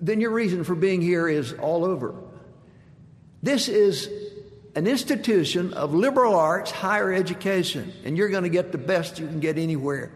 then 0.00 0.20
your 0.20 0.30
reason 0.30 0.64
for 0.64 0.74
being 0.74 1.00
here 1.00 1.28
is 1.28 1.52
all 1.54 1.84
over. 1.84 2.14
This 3.42 3.68
is 3.68 4.10
an 4.74 4.86
institution 4.86 5.72
of 5.74 5.94
liberal 5.94 6.34
arts 6.34 6.70
higher 6.70 7.12
education, 7.12 7.92
and 8.04 8.16
you're 8.16 8.28
going 8.28 8.44
to 8.44 8.48
get 8.48 8.72
the 8.72 8.78
best 8.78 9.18
you 9.18 9.26
can 9.26 9.40
get 9.40 9.58
anywhere. 9.58 10.12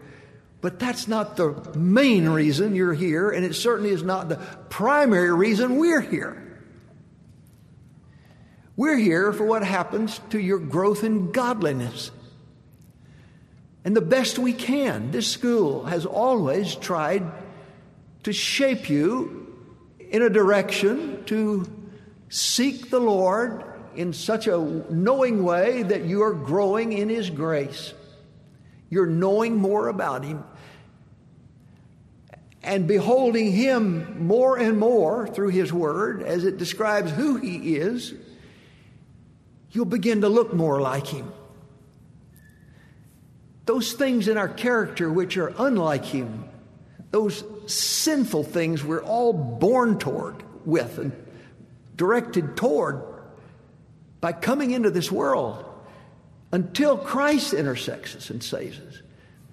But 0.61 0.79
that's 0.79 1.07
not 1.07 1.35
the 1.35 1.51
main 1.75 2.29
reason 2.29 2.75
you're 2.75 2.93
here, 2.93 3.29
and 3.29 3.43
it 3.43 3.55
certainly 3.55 3.91
is 3.91 4.03
not 4.03 4.29
the 4.29 4.37
primary 4.69 5.33
reason 5.33 5.77
we're 5.77 6.01
here. 6.01 6.39
We're 8.75 8.97
here 8.97 9.33
for 9.33 9.45
what 9.45 9.63
happens 9.63 10.19
to 10.29 10.39
your 10.39 10.59
growth 10.59 11.03
in 11.03 11.31
godliness. 11.31 12.11
And 13.85 13.95
the 13.95 14.01
best 14.01 14.39
we 14.39 14.53
can. 14.53 15.11
This 15.11 15.27
school 15.27 15.83
has 15.83 16.05
always 16.05 16.73
tried 16.75 17.29
to 18.23 18.31
shape 18.31 18.89
you 18.89 19.42
in 20.13 20.21
a 20.21 20.29
direction 20.29 21.25
to 21.25 21.69
seek 22.29 22.89
the 22.89 22.99
Lord 22.99 23.65
in 23.95 24.13
such 24.13 24.47
a 24.47 24.57
knowing 24.89 25.43
way 25.43 25.83
that 25.83 26.05
you 26.05 26.23
are 26.23 26.33
growing 26.33 26.93
in 26.93 27.09
His 27.09 27.29
grace. 27.29 27.93
You're 28.89 29.07
knowing 29.07 29.57
more 29.57 29.89
about 29.89 30.23
Him 30.23 30.45
and 32.63 32.87
beholding 32.87 33.51
Him 33.51 34.25
more 34.25 34.57
and 34.57 34.79
more 34.79 35.27
through 35.27 35.49
His 35.49 35.73
Word 35.73 36.23
as 36.23 36.45
it 36.45 36.57
describes 36.57 37.11
who 37.11 37.35
He 37.35 37.75
is 37.75 38.13
you'll 39.73 39.85
begin 39.85 40.21
to 40.21 40.29
look 40.29 40.53
more 40.53 40.79
like 40.79 41.07
Him. 41.07 41.31
Those 43.65 43.93
things 43.93 44.27
in 44.27 44.37
our 44.37 44.47
character 44.47 45.11
which 45.11 45.35
are 45.37 45.53
unlike 45.57 46.05
Him, 46.05 46.45
those 47.13 47.43
sinful 47.67 48.43
things 48.43 48.83
we're 48.83 49.03
all 49.03 49.33
born 49.33 49.99
toward 49.99 50.43
with 50.65 50.97
and 50.97 51.11
directed 51.95 52.57
toward 52.57 53.03
by 54.19 54.31
coming 54.31 54.71
into 54.71 54.89
this 54.89 55.11
world 55.11 55.63
until 56.51 56.97
Christ 56.97 57.53
intersects 57.53 58.15
us 58.15 58.31
and 58.31 58.43
saves 58.43 58.79
us. 58.79 59.03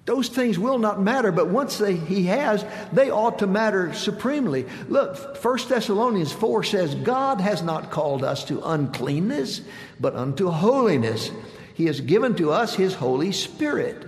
Those 0.05 0.27
things 0.27 0.57
will 0.57 0.79
not 0.79 1.03
matter, 1.03 1.31
but 1.31 1.49
once 1.49 1.77
they, 1.77 1.95
he 1.95 2.25
has, 2.25 2.65
they 2.91 3.11
ought 3.11 3.37
to 3.39 3.47
matter 3.47 3.93
supremely. 3.93 4.65
Look, 4.89 5.37
1 5.37 5.59
Thessalonians 5.69 6.31
4 6.31 6.63
says, 6.63 6.95
God 6.95 7.39
has 7.41 7.61
not 7.61 7.91
called 7.91 8.23
us 8.23 8.43
to 8.45 8.59
uncleanness, 8.63 9.61
but 9.99 10.15
unto 10.15 10.49
holiness. 10.49 11.29
He 11.75 11.85
has 11.85 12.01
given 12.01 12.33
to 12.37 12.51
us 12.51 12.73
His 12.73 12.95
Holy 12.95 13.31
Spirit. 13.31 14.07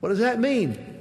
What 0.00 0.08
does 0.08 0.20
that 0.20 0.40
mean? 0.40 0.95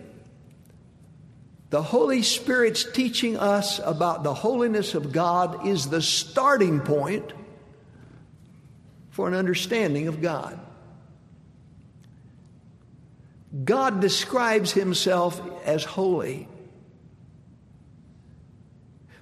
The 1.75 1.83
Holy 1.83 2.21
Spirit's 2.21 2.89
teaching 2.89 3.35
us 3.35 3.81
about 3.83 4.23
the 4.23 4.33
holiness 4.33 4.95
of 4.95 5.11
God 5.11 5.67
is 5.67 5.89
the 5.89 6.01
starting 6.01 6.79
point 6.79 7.33
for 9.09 9.27
an 9.27 9.33
understanding 9.33 10.07
of 10.07 10.21
God. 10.21 10.57
God 13.61 13.99
describes 13.99 14.71
himself 14.71 15.41
as 15.65 15.83
holy. 15.83 16.47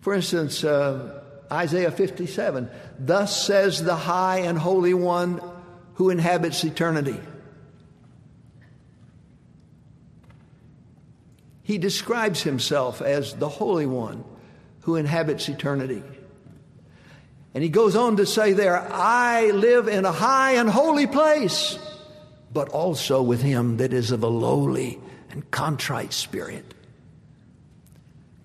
For 0.01 0.13
instance, 0.13 0.63
uh, 0.63 1.23
Isaiah 1.51 1.89
57 1.89 2.69
Thus 2.99 3.47
says 3.47 3.83
the 3.83 3.95
high 3.95 4.41
and 4.41 4.59
holy 4.59 4.93
one 4.93 5.41
who 5.95 6.11
inhabits 6.11 6.63
eternity. 6.63 7.19
He 11.63 11.77
describes 11.77 12.43
himself 12.43 13.01
as 13.01 13.33
the 13.33 13.49
Holy 13.49 13.85
One 13.85 14.23
who 14.81 14.95
inhabits 14.95 15.47
eternity. 15.49 16.03
And 17.53 17.63
he 17.63 17.69
goes 17.69 17.95
on 17.95 18.17
to 18.17 18.25
say 18.25 18.53
there, 18.53 18.77
I 18.77 19.51
live 19.51 19.87
in 19.87 20.05
a 20.05 20.11
high 20.11 20.53
and 20.53 20.69
holy 20.69 21.07
place 21.07 21.79
but 22.53 22.69
also 22.69 23.21
with 23.21 23.41
him 23.41 23.77
that 23.77 23.91
is 23.91 24.11
of 24.11 24.23
a 24.23 24.27
lowly 24.27 24.99
and 25.31 25.49
contrite 25.49 26.13
spirit, 26.13 26.73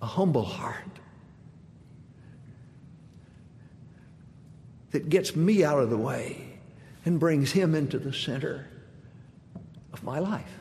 a 0.01 0.07
humble 0.07 0.45
heart 0.45 0.77
that 4.91 5.11
gets 5.11 5.37
me 5.37 5.63
out 5.63 5.81
of 5.81 5.91
the 5.91 5.99
way 5.99 6.59
and 7.05 7.21
brings 7.21 7.53
him 7.53 7.75
into 7.75 7.99
the 7.99 8.13
center 8.13 8.67
of 9.93 10.03
my 10.03 10.19
life. 10.19 10.58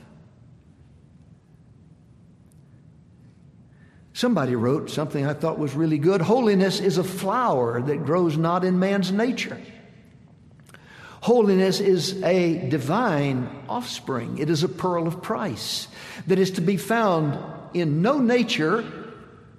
Somebody 4.18 4.56
wrote 4.56 4.90
something 4.90 5.28
I 5.28 5.36
thought 5.36 5.60
was 5.60 5.76
really 5.76 6.00
good. 6.00 6.22
Holiness 6.22 6.80
is 6.80 6.98
a 6.98 7.04
flower 7.04 7.80
that 7.84 8.04
grows 8.04 8.36
not 8.36 8.64
in 8.64 8.80
man's 8.80 9.12
nature. 9.12 9.62
Holiness 11.22 11.80
is 11.80 12.24
a 12.24 12.68
divine 12.68 13.48
offspring. 13.70 14.40
It 14.40 14.50
is 14.50 14.64
a 14.64 14.70
pearl 14.70 15.06
of 15.06 15.22
price 15.22 15.88
that 16.26 16.40
is 16.40 16.50
to 16.52 16.62
be 16.62 16.78
found 16.78 17.38
in 17.76 18.02
no 18.02 18.18
nature 18.18 18.84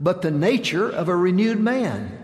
but 0.01 0.23
the 0.23 0.33
nature 0.33 0.91
of 0.91 1.09
a 1.09 1.15
renewed 1.15 1.61
man, 1.61 2.19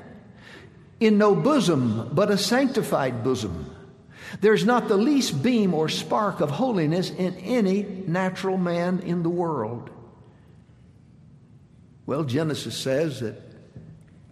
in 0.99 1.19
no 1.19 1.37
bosom 1.37 2.11
but 2.13 2.33
a 2.33 2.37
sanctified 2.37 3.23
bosom. 3.23 3.71
There's 4.41 4.65
not 4.65 4.89
the 4.89 4.97
least 4.97 5.41
beam 5.41 5.73
or 5.73 5.89
spark 5.89 6.41
of 6.41 6.51
holiness 6.51 7.11
in 7.11 7.37
any 7.37 7.85
natural 8.09 8.57
man 8.57 8.99
in 9.07 9.23
the 9.23 9.31
world. 9.31 9.89
Well, 12.07 12.25
Genesis 12.25 12.77
says 12.77 13.21
that 13.21 13.41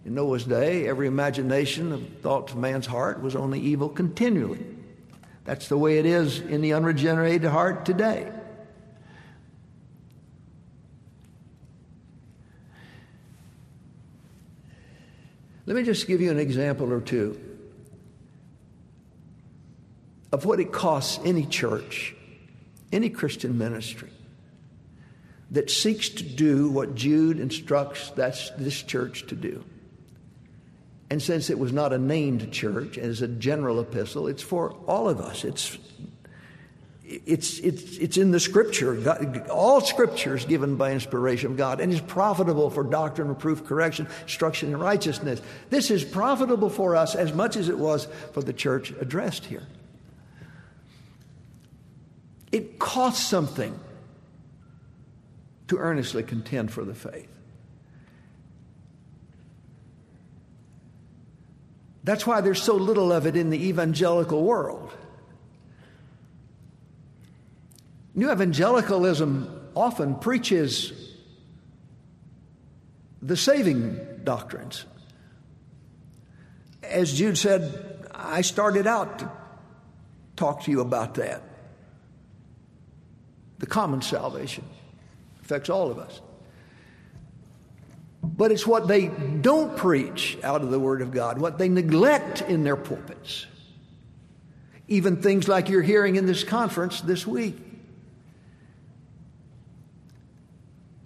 in 0.05 0.13
Noah's 0.13 0.43
day, 0.43 0.87
every 0.87 1.07
imagination 1.07 1.91
of 1.91 2.07
thoughts 2.21 2.51
of 2.51 2.59
man's 2.59 2.85
heart 2.85 3.21
was 3.21 3.35
only 3.35 3.59
evil 3.59 3.89
continually. 3.89 4.63
That's 5.45 5.67
the 5.67 5.77
way 5.77 5.97
it 5.97 6.05
is 6.05 6.39
in 6.39 6.61
the 6.61 6.73
unregenerated 6.73 7.49
heart 7.49 7.85
today. 7.85 8.31
Let 15.65 15.75
me 15.75 15.83
just 15.83 16.07
give 16.07 16.21
you 16.21 16.29
an 16.29 16.39
example 16.39 16.91
or 16.91 16.99
two 16.99 17.39
of 20.31 20.45
what 20.45 20.59
it 20.59 20.71
costs 20.71 21.19
any 21.23 21.45
church, 21.45 22.15
any 22.91 23.09
Christian 23.09 23.57
ministry 23.57 24.12
that 25.53 25.69
seeks 25.69 26.09
to 26.09 26.23
do 26.23 26.69
what 26.69 26.95
Jude 26.95 27.39
instructs 27.39 28.09
that's 28.11 28.49
this 28.51 28.81
church 28.81 29.27
to 29.27 29.35
do. 29.35 29.63
And 31.09 31.21
since 31.21 31.49
it 31.49 31.59
was 31.59 31.71
not 31.71 31.93
a 31.93 31.97
named 31.99 32.51
church 32.51 32.97
as 32.97 33.21
a 33.21 33.27
general 33.27 33.79
epistle, 33.79 34.27
it's 34.27 34.41
for 34.41 34.71
all 34.87 35.07
of 35.07 35.21
us. 35.21 35.45
It's 35.45 35.77
it's, 37.05 37.59
it's, 37.59 37.97
it's 37.97 38.17
in 38.17 38.31
the 38.31 38.39
scripture. 38.39 38.95
God, 38.95 39.47
all 39.49 39.81
scripture 39.81 40.35
is 40.35 40.45
given 40.45 40.77
by 40.77 40.93
inspiration 40.93 41.51
of 41.51 41.57
God 41.57 41.79
and 41.79 41.93
is 41.93 42.01
profitable 42.01 42.69
for 42.69 42.83
doctrine, 42.83 43.27
reproof, 43.27 43.65
correction, 43.65 44.07
instruction 44.23 44.69
in 44.69 44.79
righteousness. 44.79 45.41
This 45.69 45.91
is 45.91 46.03
profitable 46.03 46.69
for 46.69 46.95
us 46.95 47.13
as 47.13 47.33
much 47.33 47.55
as 47.55 47.69
it 47.69 47.77
was 47.77 48.07
for 48.31 48.41
the 48.41 48.53
church 48.53 48.91
addressed 48.99 49.45
here. 49.45 49.63
It 52.51 52.79
costs 52.79 53.27
something 53.27 53.77
to 55.73 55.79
earnestly 55.79 56.21
contend 56.21 56.71
for 56.71 56.85
the 56.85 56.93
faith. 56.93 57.29
That's 62.03 62.27
why 62.27 62.41
there's 62.41 62.61
so 62.61 62.75
little 62.75 63.11
of 63.11 63.25
it 63.25 63.35
in 63.35 63.49
the 63.49 63.67
evangelical 63.69 64.43
world. 64.43 64.91
New 68.13 68.31
evangelicalism 68.31 69.69
often 69.75 70.15
preaches 70.15 70.93
the 73.21 73.35
saving 73.35 73.99
doctrines. 74.23 74.85
As 76.83 77.13
Jude 77.13 77.37
said, 77.37 78.07
I 78.13 78.41
started 78.41 78.85
out 78.85 79.19
to 79.19 79.31
talk 80.35 80.63
to 80.63 80.71
you 80.71 80.81
about 80.81 81.15
that. 81.15 81.41
The 83.57 83.65
common 83.65 84.01
salvation 84.03 84.65
affects 85.43 85.69
all 85.69 85.91
of 85.91 85.99
us. 85.99 86.21
But 88.23 88.51
it's 88.51 88.65
what 88.65 88.87
they 88.87 89.07
don't 89.07 89.75
preach 89.75 90.37
out 90.43 90.61
of 90.61 90.71
the 90.71 90.79
Word 90.79 91.01
of 91.01 91.11
God, 91.11 91.37
what 91.37 91.57
they 91.57 91.67
neglect 91.67 92.41
in 92.41 92.63
their 92.63 92.77
pulpits. 92.77 93.45
Even 94.87 95.21
things 95.21 95.47
like 95.47 95.67
you're 95.69 95.81
hearing 95.81 96.15
in 96.15 96.25
this 96.25 96.43
conference 96.43 97.01
this 97.01 97.27
week. 97.27 97.57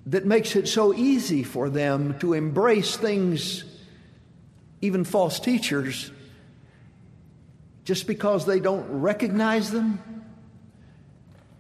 That 0.06 0.26
makes 0.26 0.56
it 0.56 0.68
so 0.68 0.94
easy 0.94 1.44
for 1.44 1.70
them 1.70 2.18
to 2.20 2.34
embrace 2.34 2.96
things, 2.96 3.66
even 4.82 5.04
false 5.04 5.40
teachers, 5.40 6.12
just 7.84 8.08
because 8.08 8.46
they 8.46 8.60
don't 8.60 9.02
recognize 9.02 9.72
them 9.72 10.16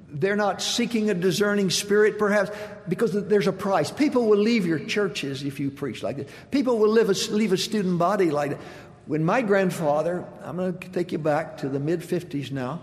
they're 0.09 0.37
not 0.37 0.61
seeking 0.61 1.09
a 1.09 1.13
discerning 1.13 1.69
spirit, 1.69 2.17
perhaps, 2.17 2.51
because 2.87 3.11
there's 3.11 3.47
a 3.47 3.53
price. 3.53 3.91
People 3.91 4.27
will 4.27 4.37
leave 4.37 4.65
your 4.65 4.79
churches 4.79 5.43
if 5.43 5.59
you 5.59 5.69
preach 5.69 6.01
like 6.01 6.17
this. 6.17 6.31
People 6.49 6.79
will 6.79 6.97
a, 6.97 7.13
leave 7.31 7.51
a 7.51 7.57
student 7.57 7.99
body 7.99 8.31
like 8.31 8.51
that. 8.51 8.59
When 9.05 9.23
my 9.23 9.41
grandfather, 9.41 10.25
I'm 10.43 10.57
going 10.57 10.77
to 10.77 10.89
take 10.89 11.11
you 11.11 11.17
back 11.17 11.57
to 11.59 11.69
the 11.69 11.79
mid 11.79 12.01
50s 12.01 12.51
now. 12.51 12.81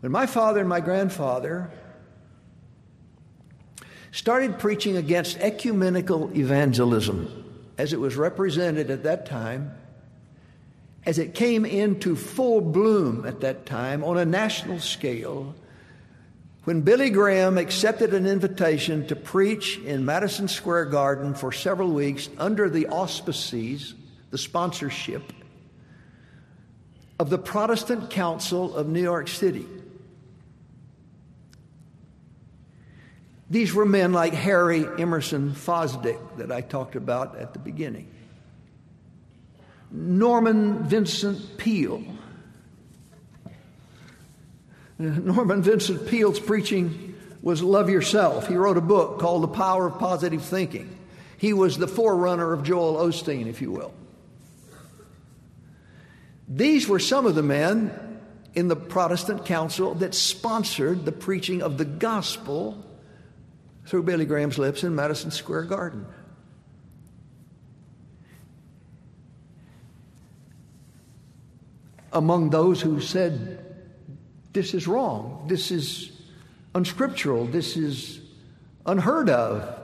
When 0.00 0.12
my 0.12 0.26
father 0.26 0.60
and 0.60 0.68
my 0.68 0.80
grandfather 0.80 1.70
started 4.12 4.58
preaching 4.58 4.96
against 4.96 5.38
ecumenical 5.38 6.36
evangelism 6.36 7.44
as 7.78 7.92
it 7.92 8.00
was 8.00 8.16
represented 8.16 8.90
at 8.90 9.04
that 9.04 9.26
time, 9.26 9.74
as 11.04 11.18
it 11.18 11.34
came 11.34 11.64
into 11.64 12.14
full 12.16 12.60
bloom 12.60 13.26
at 13.26 13.40
that 13.40 13.66
time 13.66 14.04
on 14.04 14.18
a 14.18 14.24
national 14.24 14.78
scale, 14.78 15.54
when 16.70 16.82
Billy 16.82 17.10
Graham 17.10 17.58
accepted 17.58 18.14
an 18.14 18.26
invitation 18.26 19.04
to 19.08 19.16
preach 19.16 19.78
in 19.78 20.04
Madison 20.04 20.46
Square 20.46 20.84
Garden 20.84 21.34
for 21.34 21.50
several 21.50 21.90
weeks 21.90 22.28
under 22.38 22.70
the 22.70 22.86
auspices, 22.86 23.94
the 24.30 24.38
sponsorship 24.38 25.32
of 27.18 27.28
the 27.28 27.38
Protestant 27.38 28.08
Council 28.10 28.72
of 28.76 28.86
New 28.86 29.02
York 29.02 29.26
City. 29.26 29.66
These 33.50 33.74
were 33.74 33.84
men 33.84 34.12
like 34.12 34.32
Harry 34.32 34.86
Emerson 34.96 35.50
Fosdick 35.54 36.20
that 36.36 36.52
I 36.52 36.60
talked 36.60 36.94
about 36.94 37.36
at 37.36 37.52
the 37.52 37.58
beginning. 37.58 38.06
Norman 39.90 40.84
Vincent 40.84 41.58
Peale, 41.58 42.04
Norman 45.24 45.62
Vincent 45.62 46.06
Peale's 46.08 46.38
preaching 46.38 47.14
was 47.40 47.62
Love 47.62 47.88
Yourself. 47.88 48.48
He 48.48 48.54
wrote 48.54 48.76
a 48.76 48.82
book 48.82 49.18
called 49.18 49.42
The 49.42 49.48
Power 49.48 49.86
of 49.86 49.98
Positive 49.98 50.42
Thinking. 50.42 50.94
He 51.38 51.54
was 51.54 51.78
the 51.78 51.88
forerunner 51.88 52.52
of 52.52 52.64
Joel 52.64 52.96
Osteen, 52.96 53.46
if 53.46 53.62
you 53.62 53.72
will. 53.72 53.94
These 56.46 56.86
were 56.86 56.98
some 56.98 57.24
of 57.24 57.34
the 57.34 57.42
men 57.42 58.20
in 58.52 58.68
the 58.68 58.76
Protestant 58.76 59.46
Council 59.46 59.94
that 59.94 60.14
sponsored 60.14 61.06
the 61.06 61.12
preaching 61.12 61.62
of 61.62 61.78
the 61.78 61.86
gospel 61.86 62.84
through 63.86 64.02
Billy 64.02 64.26
Graham's 64.26 64.58
lips 64.58 64.84
in 64.84 64.94
Madison 64.94 65.30
Square 65.30 65.62
Garden. 65.62 66.04
Among 72.12 72.50
those 72.50 72.82
who 72.82 73.00
said 73.00 73.69
this 74.52 74.74
is 74.74 74.86
wrong. 74.86 75.44
This 75.48 75.70
is 75.70 76.10
unscriptural. 76.74 77.46
This 77.46 77.76
is 77.76 78.20
unheard 78.86 79.30
of. 79.30 79.76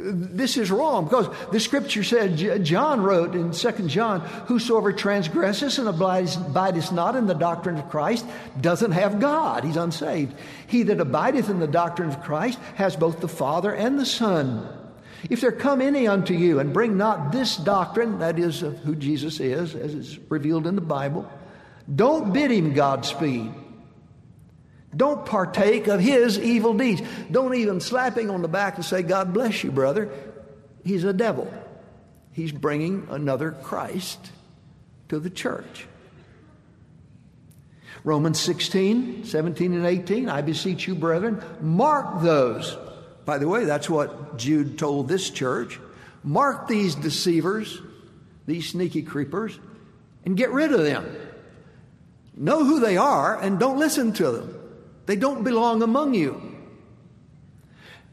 This 0.00 0.56
is 0.56 0.70
wrong 0.70 1.04
because 1.04 1.28
the 1.50 1.58
scripture 1.58 2.04
said, 2.04 2.64
John 2.64 3.02
wrote 3.02 3.34
in 3.34 3.50
2 3.50 3.72
John, 3.88 4.20
Whosoever 4.46 4.92
transgresses 4.92 5.80
and 5.80 5.88
abideth 5.88 6.92
not 6.92 7.16
in 7.16 7.26
the 7.26 7.34
doctrine 7.34 7.78
of 7.78 7.90
Christ 7.90 8.24
doesn't 8.60 8.92
have 8.92 9.18
God. 9.18 9.64
He's 9.64 9.76
unsaved. 9.76 10.36
He 10.68 10.84
that 10.84 11.00
abideth 11.00 11.50
in 11.50 11.58
the 11.58 11.66
doctrine 11.66 12.10
of 12.10 12.22
Christ 12.22 12.60
has 12.76 12.94
both 12.94 13.18
the 13.18 13.26
Father 13.26 13.74
and 13.74 13.98
the 13.98 14.06
Son. 14.06 14.68
If 15.28 15.40
there 15.40 15.50
come 15.50 15.80
any 15.80 16.06
unto 16.06 16.32
you 16.32 16.60
and 16.60 16.72
bring 16.72 16.96
not 16.96 17.32
this 17.32 17.56
doctrine, 17.56 18.20
that 18.20 18.38
is 18.38 18.62
of 18.62 18.78
who 18.78 18.94
Jesus 18.94 19.40
is, 19.40 19.74
as 19.74 19.94
is 19.94 20.18
revealed 20.28 20.68
in 20.68 20.76
the 20.76 20.80
Bible, 20.80 21.28
don't 21.92 22.32
bid 22.32 22.50
him 22.50 22.74
Godspeed. 22.74 23.52
Don't 24.94 25.26
partake 25.26 25.86
of 25.86 26.00
his 26.00 26.38
evil 26.38 26.74
deeds. 26.74 27.02
Don't 27.30 27.54
even 27.54 27.80
slap 27.80 28.16
him 28.16 28.30
on 28.30 28.42
the 28.42 28.48
back 28.48 28.76
and 28.76 28.84
say, 28.84 29.02
God 29.02 29.32
bless 29.34 29.62
you, 29.62 29.70
brother. 29.70 30.10
He's 30.84 31.04
a 31.04 31.12
devil. 31.12 31.52
He's 32.32 32.52
bringing 32.52 33.06
another 33.10 33.52
Christ 33.52 34.18
to 35.08 35.18
the 35.18 35.30
church. 35.30 35.86
Romans 38.04 38.40
16, 38.40 39.24
17, 39.24 39.74
and 39.74 39.84
18, 39.84 40.28
I 40.28 40.40
beseech 40.42 40.86
you, 40.86 40.94
brethren, 40.94 41.42
mark 41.60 42.22
those. 42.22 42.76
By 43.24 43.38
the 43.38 43.48
way, 43.48 43.64
that's 43.64 43.90
what 43.90 44.38
Jude 44.38 44.78
told 44.78 45.08
this 45.08 45.28
church. 45.30 45.78
Mark 46.22 46.68
these 46.68 46.94
deceivers, 46.94 47.80
these 48.46 48.68
sneaky 48.68 49.02
creepers, 49.02 49.58
and 50.24 50.36
get 50.36 50.50
rid 50.50 50.72
of 50.72 50.80
them. 50.80 51.04
Know 52.38 52.64
who 52.64 52.78
they 52.78 52.96
are 52.96 53.36
and 53.36 53.58
don't 53.58 53.78
listen 53.78 54.12
to 54.14 54.30
them. 54.30 54.54
They 55.06 55.16
don't 55.16 55.42
belong 55.42 55.82
among 55.82 56.14
you. 56.14 56.56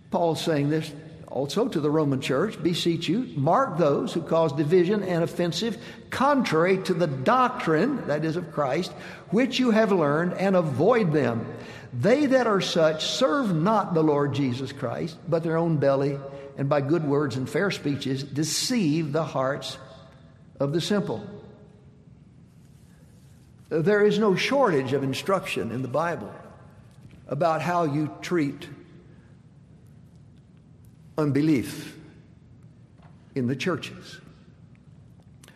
Paul's 0.09 0.41
saying 0.41 0.71
this 0.71 0.91
also 1.27 1.67
to 1.67 1.79
the 1.79 1.91
Roman 1.91 2.21
church 2.21 2.61
beseech 2.63 3.07
you, 3.07 3.29
mark 3.35 3.77
those 3.77 4.13
who 4.13 4.21
cause 4.21 4.53
division 4.53 5.03
and 5.03 5.23
offensive, 5.23 5.77
contrary 6.09 6.77
to 6.83 6.93
the 6.93 7.07
doctrine, 7.07 8.07
that 8.07 8.25
is 8.25 8.35
of 8.35 8.51
Christ, 8.51 8.91
which 9.29 9.59
you 9.59 9.71
have 9.71 9.91
learned, 9.91 10.33
and 10.33 10.55
avoid 10.55 11.11
them. 11.11 11.45
They 11.93 12.25
that 12.27 12.47
are 12.47 12.61
such 12.61 13.05
serve 13.05 13.53
not 13.53 13.93
the 13.93 14.03
Lord 14.03 14.33
Jesus 14.33 14.71
Christ, 14.71 15.17
but 15.27 15.43
their 15.43 15.57
own 15.57 15.77
belly, 15.77 16.17
and 16.57 16.67
by 16.69 16.81
good 16.81 17.05
words 17.05 17.35
and 17.35 17.49
fair 17.49 17.69
speeches 17.69 18.23
deceive 18.23 19.11
the 19.11 19.25
hearts 19.25 19.77
of 20.59 20.71
the 20.71 20.81
simple. 20.81 21.27
There 23.69 24.05
is 24.05 24.19
no 24.19 24.35
shortage 24.35 24.93
of 24.93 25.03
instruction 25.03 25.71
in 25.71 25.81
the 25.81 25.87
Bible 25.87 26.33
about 27.27 27.61
how 27.61 27.83
you 27.83 28.11
treat 28.21 28.67
unbelief 31.17 31.97
in 33.33 33.47
the 33.47 33.55
churches. 33.55 34.19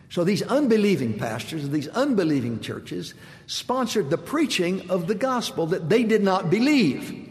So 0.08 0.24
these 0.24 0.42
unbelieving 0.42 1.18
pastors, 1.18 1.68
these 1.68 1.86
unbelieving 1.86 2.60
churches, 2.60 3.14
sponsored 3.46 4.10
the 4.10 4.18
preaching 4.18 4.90
of 4.90 5.06
the 5.06 5.14
gospel 5.14 5.66
that 5.66 5.88
they 5.88 6.02
did 6.02 6.24
not 6.24 6.50
believe. 6.50 7.28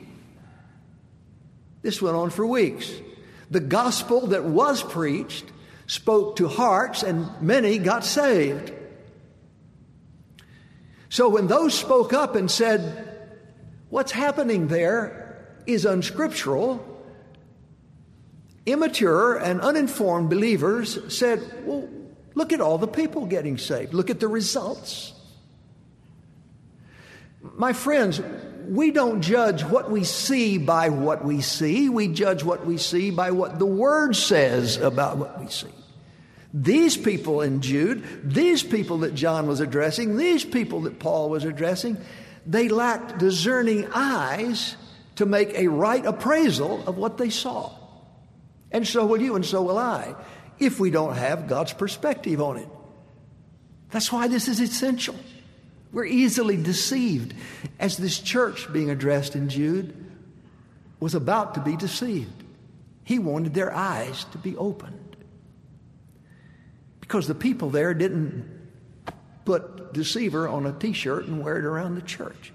This 1.82 2.02
went 2.02 2.16
on 2.16 2.30
for 2.30 2.46
weeks. 2.46 2.90
The 3.52 3.60
gospel 3.60 4.28
that 4.28 4.46
was 4.46 4.82
preached 4.82 5.46
spoke 5.88 6.38
to 6.38 6.48
hearts, 6.48 7.04
and 7.04 7.30
many 7.42 7.80
got 7.80 8.06
saved. 8.06 8.72
So 11.10 11.28
when 11.28 11.47
those 11.47 11.74
spoke 11.74 12.14
up 12.14 12.36
and 12.36 12.49
said, 12.49 13.07
What's 13.89 14.12
happening 14.12 14.68
there 14.68 15.47
is 15.66 15.86
unscriptural, 15.86 16.86
immature 18.68 19.36
and 19.36 19.60
uninformed 19.62 20.30
believers 20.30 21.16
said, 21.16 21.41
Well, 21.66 21.89
look 22.36 22.53
at 22.53 22.62
all 22.62 22.78
the 22.78 22.88
people 22.88 23.26
getting 23.26 23.57
saved, 23.57 23.93
look 23.93 24.12
at 24.12 24.20
the 24.20 24.28
results. 24.28 25.14
My 27.41 27.74
friends, 27.74 28.22
we 28.68 28.91
don't 28.91 29.22
judge 29.22 29.64
what 29.64 29.89
we 29.89 30.03
see 30.03 30.57
by 30.60 30.89
what 30.89 31.26
we 31.26 31.41
see. 31.41 31.89
We 31.89 32.10
judge 32.10 32.43
what 32.43 32.66
we 32.66 32.78
see 32.78 33.10
by 33.10 33.32
what 33.32 33.57
the 33.57 33.66
Word 33.66 34.16
says 34.16 34.78
about 34.78 35.18
what 35.18 35.39
we 35.39 35.47
see. 35.47 35.70
These 36.54 36.97
people 36.97 37.41
in 37.41 37.62
Jude, 37.62 38.04
these 38.24 38.64
people 38.64 39.00
that 39.00 39.14
John 39.14 39.47
was 39.47 39.60
addressing, 39.60 40.18
these 40.18 40.43
people 40.43 40.82
that 40.82 41.00
Paul 41.00 41.30
was 41.30 41.45
addressing, 41.45 41.97
they 42.45 42.70
lacked 42.70 43.20
discerning 43.20 43.88
eyes 43.93 44.76
to 45.18 45.26
make 45.26 45.54
a 45.54 45.68
right 45.68 46.06
appraisal 46.06 46.88
of 46.88 46.97
what 46.97 47.18
they 47.18 47.30
saw. 47.30 47.72
And 48.72 48.88
so 48.88 49.06
will 49.06 49.22
you, 49.22 49.36
and 49.36 49.45
so 49.45 49.62
will 49.62 49.78
I, 49.78 50.16
if 50.58 50.80
we 50.80 50.89
don't 50.89 51.16
have 51.16 51.47
God's 51.47 51.74
perspective 51.74 52.41
on 52.41 52.58
it. 52.58 52.68
That's 53.91 54.12
why 54.12 54.28
this 54.28 54.47
is 54.47 54.60
essential. 54.60 55.16
We're 55.91 56.06
easily 56.06 56.58
deceived, 56.62 57.34
as 57.80 57.97
this 57.97 58.20
church 58.20 58.72
being 58.72 58.89
addressed 58.89 59.36
in 59.36 59.50
Jude 59.50 59.95
was 61.00 61.16
about 61.16 61.56
to 61.56 61.62
be 61.62 61.76
deceived. 61.76 62.43
He 63.04 63.20
wanted 63.20 63.54
their 63.54 63.74
eyes 63.74 64.26
to 64.32 64.38
be 64.38 64.56
opened. 64.56 64.99
Because 67.10 67.28
the 67.28 67.34
people 67.34 67.72
there 67.72 67.95
didn't 67.95 68.45
put 69.43 69.93
deceiver 69.93 70.47
on 70.47 70.68
a 70.68 70.72
t 70.72 70.93
shirt 70.93 71.26
and 71.26 71.43
wear 71.43 71.57
it 71.57 71.66
around 71.66 71.95
the 71.95 72.03
church. 72.03 72.53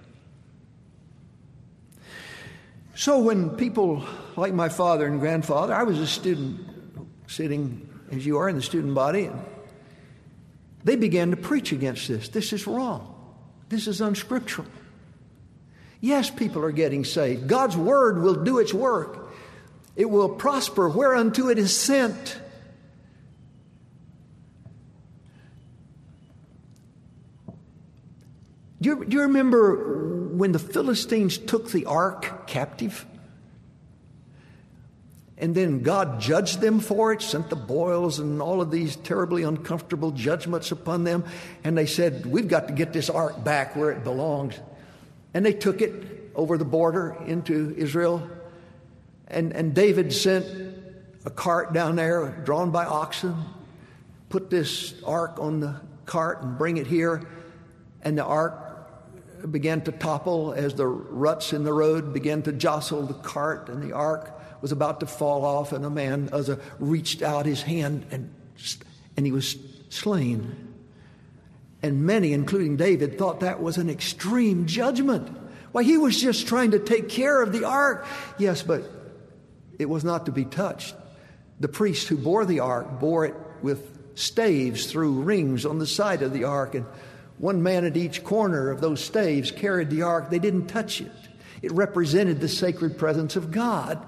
So 2.95 3.19
when 3.19 3.51
people 3.51 4.05
like 4.37 4.55
my 4.55 4.69
father 4.69 5.07
and 5.07 5.19
grandfather, 5.19 5.75
I 5.75 5.83
was 5.83 5.99
a 5.99 6.07
student 6.07 6.69
sitting 7.27 7.89
as 8.13 8.25
you 8.25 8.39
are 8.39 8.49
in 8.49 8.55
the 8.55 8.63
student 8.63 8.95
body, 8.95 9.29
they 10.85 10.95
began 10.95 11.33
to 11.33 11.37
preach 11.37 11.73
against 11.73 12.07
this. 12.07 12.29
This 12.29 12.53
is 12.53 12.65
wrong. 12.65 13.11
This 13.71 13.89
is 13.89 14.01
unscriptural. 14.01 14.69
Yes, 16.01 16.31
people 16.31 16.63
are 16.63 16.71
getting 16.71 17.05
saved. 17.05 17.49
God's 17.49 17.77
word 17.77 18.23
will 18.23 18.45
do 18.45 18.61
its 18.61 18.73
work. 18.73 19.35
It 19.97 20.09
will 20.09 20.29
prosper 20.29 20.89
whereunto 20.89 21.49
it 21.49 21.59
is 21.59 21.77
sent. 21.77 22.39
Do 28.81 28.91
you, 28.91 29.05
do 29.05 29.17
you 29.17 29.23
remember 29.23 30.29
when 30.35 30.53
the 30.53 30.59
Philistines 30.59 31.39
took 31.39 31.71
the 31.71 31.87
ark 31.87 32.47
captive? 32.47 33.07
And 35.37 35.55
then 35.55 35.83
God 35.83 36.21
judged 36.21 36.61
them 36.61 36.81
for 36.81 37.13
it, 37.13 37.21
sent 37.21 37.51
the 37.51 37.57
boils 37.57 38.19
and 38.19 38.41
all 38.41 38.61
of 38.61 38.71
these 38.71 38.95
terribly 38.97 39.43
uncomfortable 39.43 40.13
judgments 40.13 40.71
upon 40.71 41.05
them. 41.05 41.25
And 41.65 41.77
they 41.77 41.87
said, 41.87 42.25
We've 42.25 42.47
got 42.47 42.69
to 42.69 42.75
get 42.75 42.93
this 42.93 43.11
ark 43.11 43.43
back 43.43 43.75
where 43.75 43.91
it 43.91 44.05
belongs. 44.05 44.59
And 45.33 45.45
they 45.45 45.53
took 45.53 45.83
it 45.83 46.31
over 46.35 46.57
the 46.57 46.65
border 46.65 47.17
into 47.27 47.75
Israel. 47.77 48.29
And, 49.27 49.53
and 49.53 49.75
David 49.75 50.13
sent 50.13 50.47
a 51.25 51.31
cart 51.31 51.73
down 51.73 51.97
there 51.97 52.43
drawn 52.45 52.71
by 52.71 52.85
oxen, 52.85 53.35
put 54.29 54.51
this 54.51 54.95
ark 55.05 55.39
on 55.41 55.61
the 55.61 55.81
cart 56.07 56.43
and 56.43 56.57
bring 56.57 56.77
it 56.77 56.87
here. 56.87 57.27
And 58.03 58.17
the 58.17 58.25
ark 58.25 58.64
began 59.51 59.83
to 59.83 59.93
topple 59.93 60.53
as 60.53 60.75
the 60.75 60.87
ruts 60.87 61.53
in 61.53 61.65
the 61.65 61.73
road 61.73 62.13
began 62.13 62.43
to 62.43 62.53
jostle 62.53 63.03
the 63.03 63.15
cart 63.15 63.69
and 63.69 63.83
the 63.83 63.93
ark 63.93 64.41
was 64.61 64.73
about 64.73 65.01
to 65.01 65.07
fall 65.07 65.45
off, 65.45 65.73
and 65.73 65.85
a 65.85 65.91
man 65.91 66.31
Uzzah 66.33 66.59
reached 66.79 67.21
out 67.21 67.45
his 67.45 67.61
hand 67.61 68.07
and, 68.11 68.35
and 69.15 69.27
he 69.27 69.31
was 69.31 69.59
slain. 69.91 70.73
And 71.83 72.07
many, 72.07 72.33
including 72.33 72.79
David, 72.79 73.19
thought 73.19 73.41
that 73.41 73.63
was 73.63 73.77
an 73.77 73.91
extreme 73.91 74.65
judgment. 74.65 75.29
Why, 75.73 75.83
he 75.83 75.99
was 75.99 76.19
just 76.19 76.47
trying 76.47 76.71
to 76.71 76.79
take 76.79 77.11
care 77.11 77.43
of 77.43 77.53
the 77.53 77.65
ark. 77.65 78.07
Yes, 78.39 78.63
but 78.63 78.85
it 79.79 79.91
was 79.91 80.03
not 80.03 80.25
to 80.27 80.33
be 80.33 80.47
touched. 80.47 80.95
The 81.61 81.69
priest 81.69 82.09
who 82.09 82.17
bore 82.17 82.47
the 82.47 82.61
ark 82.61 83.01
bore 83.01 83.27
it 83.27 83.35
with 83.61 84.17
staves 84.17 84.87
through 84.87 85.25
rings 85.25 85.67
on 85.67 85.79
the 85.79 85.87
side 85.87 86.23
of 86.23 86.33
the 86.33 86.45
ark, 86.45 86.75
and 86.75 86.87
one 87.39 87.63
man 87.63 87.85
at 87.85 87.97
each 87.97 88.25
corner 88.25 88.71
of 88.71 88.81
those 88.81 89.03
staves 89.03 89.51
carried 89.51 89.91
the 89.91 90.03
ark. 90.03 90.31
They 90.31 90.39
didn't 90.39 90.67
touch 90.67 91.01
it, 91.01 91.13
it 91.63 91.73
represented 91.73 92.41
the 92.41 92.49
sacred 92.49 92.99
presence 92.99 93.37
of 93.37 93.51
God. 93.51 94.05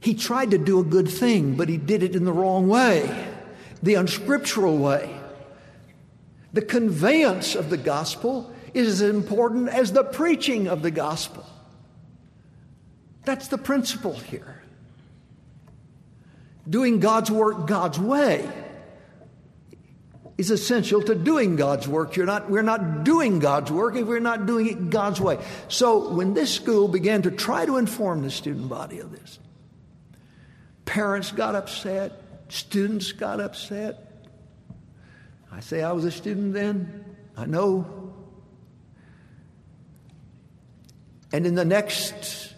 He 0.00 0.14
tried 0.14 0.52
to 0.52 0.58
do 0.58 0.80
a 0.80 0.84
good 0.84 1.08
thing, 1.08 1.56
but 1.56 1.68
he 1.68 1.76
did 1.76 2.02
it 2.02 2.14
in 2.14 2.24
the 2.24 2.32
wrong 2.32 2.68
way, 2.68 3.28
the 3.82 3.94
unscriptural 3.94 4.78
way. 4.78 5.14
The 6.52 6.62
conveyance 6.62 7.54
of 7.54 7.68
the 7.68 7.76
gospel 7.76 8.52
is 8.72 8.88
as 8.88 9.02
important 9.02 9.68
as 9.68 9.92
the 9.92 10.04
preaching 10.04 10.66
of 10.66 10.82
the 10.82 10.90
gospel. 10.90 11.44
That's 13.24 13.48
the 13.48 13.58
principle 13.58 14.14
here. 14.14 14.57
Doing 16.68 17.00
God's 17.00 17.30
work 17.30 17.66
God's 17.66 17.98
way 17.98 18.48
is 20.36 20.50
essential 20.50 21.02
to 21.02 21.14
doing 21.14 21.56
God's 21.56 21.88
work. 21.88 22.14
You're 22.14 22.26
not, 22.26 22.48
we're 22.48 22.62
not 22.62 23.04
doing 23.04 23.38
God's 23.40 23.72
work 23.72 23.96
if 23.96 24.06
we're 24.06 24.20
not 24.20 24.46
doing 24.46 24.68
it 24.68 24.90
God's 24.90 25.20
way. 25.20 25.38
So 25.68 26.10
when 26.12 26.34
this 26.34 26.52
school 26.52 26.86
began 26.86 27.22
to 27.22 27.30
try 27.30 27.66
to 27.66 27.76
inform 27.76 28.22
the 28.22 28.30
student 28.30 28.68
body 28.68 29.00
of 29.00 29.10
this, 29.10 29.38
Parents 30.88 31.32
got 31.32 31.54
upset, 31.54 32.12
students 32.48 33.12
got 33.12 33.40
upset. 33.40 34.26
I 35.52 35.60
say 35.60 35.82
I 35.82 35.92
was 35.92 36.06
a 36.06 36.10
student 36.10 36.54
then. 36.54 37.04
I 37.36 37.44
know. 37.44 38.14
And 41.30 41.46
in 41.46 41.56
the 41.56 41.64
next 41.66 42.54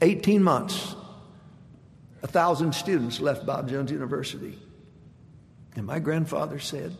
18 0.00 0.40
months, 0.40 0.94
a 2.22 2.26
thousand 2.26 2.74
students 2.74 3.20
left 3.20 3.46
Bob 3.46 3.68
Jones 3.68 3.90
University. 3.90 4.58
And 5.76 5.86
my 5.86 5.98
grandfather 5.98 6.58
said, 6.58 6.96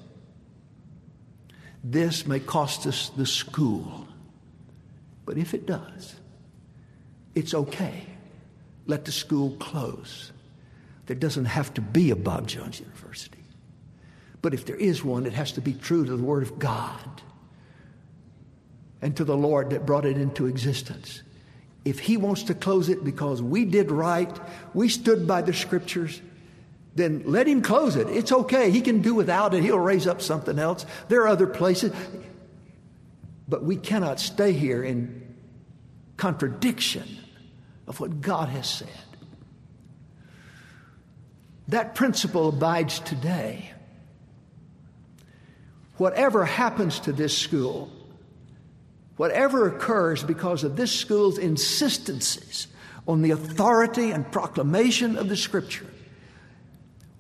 This 1.83 2.27
may 2.27 2.41
cost 2.41 2.87
us 2.87 3.11
the 3.11 3.27
school, 3.27 4.07
but 5.25 5.39
if 5.39 5.55
it 5.55 5.67
does, 5.67 6.15
it's 7.35 7.55
okay. 7.55 8.05
Let 8.87 9.05
the 9.05 9.13
school 9.13 9.57
close. 9.59 10.33
There 11.07 11.17
doesn't 11.17 11.47
have 11.47 11.75
to 11.75 11.81
be 11.81 12.11
a 12.11 12.17
Bob 12.17 12.47
Jones 12.49 12.81
University. 12.81 13.39
But 14.41 14.55
if 14.55 14.67
there 14.67 14.77
is 14.77 15.05
one, 15.05 15.27
it 15.27 15.33
has 15.33 15.53
to 15.53 15.61
be 15.61 15.73
true 15.73 16.05
to 16.05 16.17
the 16.17 16.23
Word 16.23 16.43
of 16.43 16.59
God 16.59 17.23
and 19.03 19.17
to 19.17 19.25
the 19.25 19.37
Lord 19.37 19.71
that 19.71 19.87
brought 19.87 20.05
it 20.05 20.17
into 20.17 20.47
existence. 20.47 21.23
If 21.89 22.01
He 22.01 22.19
wants 22.19 22.43
to 22.45 22.55
close 22.55 22.91
it 22.91 23.03
because 23.03 23.41
we 23.41 23.65
did 23.65 23.91
right, 23.91 24.39
we 24.75 24.91
stood 24.91 25.27
by 25.27 25.41
the 25.41 25.55
Scriptures, 25.55 26.21
then 26.95 27.23
let 27.25 27.47
Him 27.47 27.63
close 27.63 27.97
it. 27.97 28.09
It's 28.09 28.31
okay. 28.31 28.71
He 28.71 28.83
can 28.83 29.01
do 29.01 29.15
without 29.15 29.55
it, 29.55 29.63
He'll 29.63 29.79
raise 29.79 30.07
up 30.07 30.21
something 30.21 30.59
else. 30.59 30.85
There 31.09 31.23
are 31.23 31.29
other 31.29 31.47
places. 31.47 31.93
But 33.49 33.65
we 33.65 33.77
cannot 33.77 34.21
stay 34.21 34.53
here 34.53 34.83
in 34.83 35.35
contradiction 36.19 37.09
of 37.87 38.01
what 38.01 38.21
God 38.21 38.51
has 38.51 38.69
said. 38.69 38.89
That 41.69 41.95
principle 41.95 42.51
abides 42.51 43.01
today. 43.01 43.73
Whatever 45.97 46.45
happens 46.45 47.01
to 47.01 47.13
this 47.13 47.37
school, 47.37 47.91
whatever 49.19 49.67
occurs 49.69 50.23
because 50.23 50.65
of 50.65 50.77
this 50.77 50.93
school's 50.93 51.37
insistences 51.37 52.69
on 53.07 53.21
the 53.21 53.33
authority 53.33 54.13
and 54.13 54.31
proclamation 54.33 55.19
of 55.19 55.29
the 55.29 55.37
Scripture, 55.37 55.87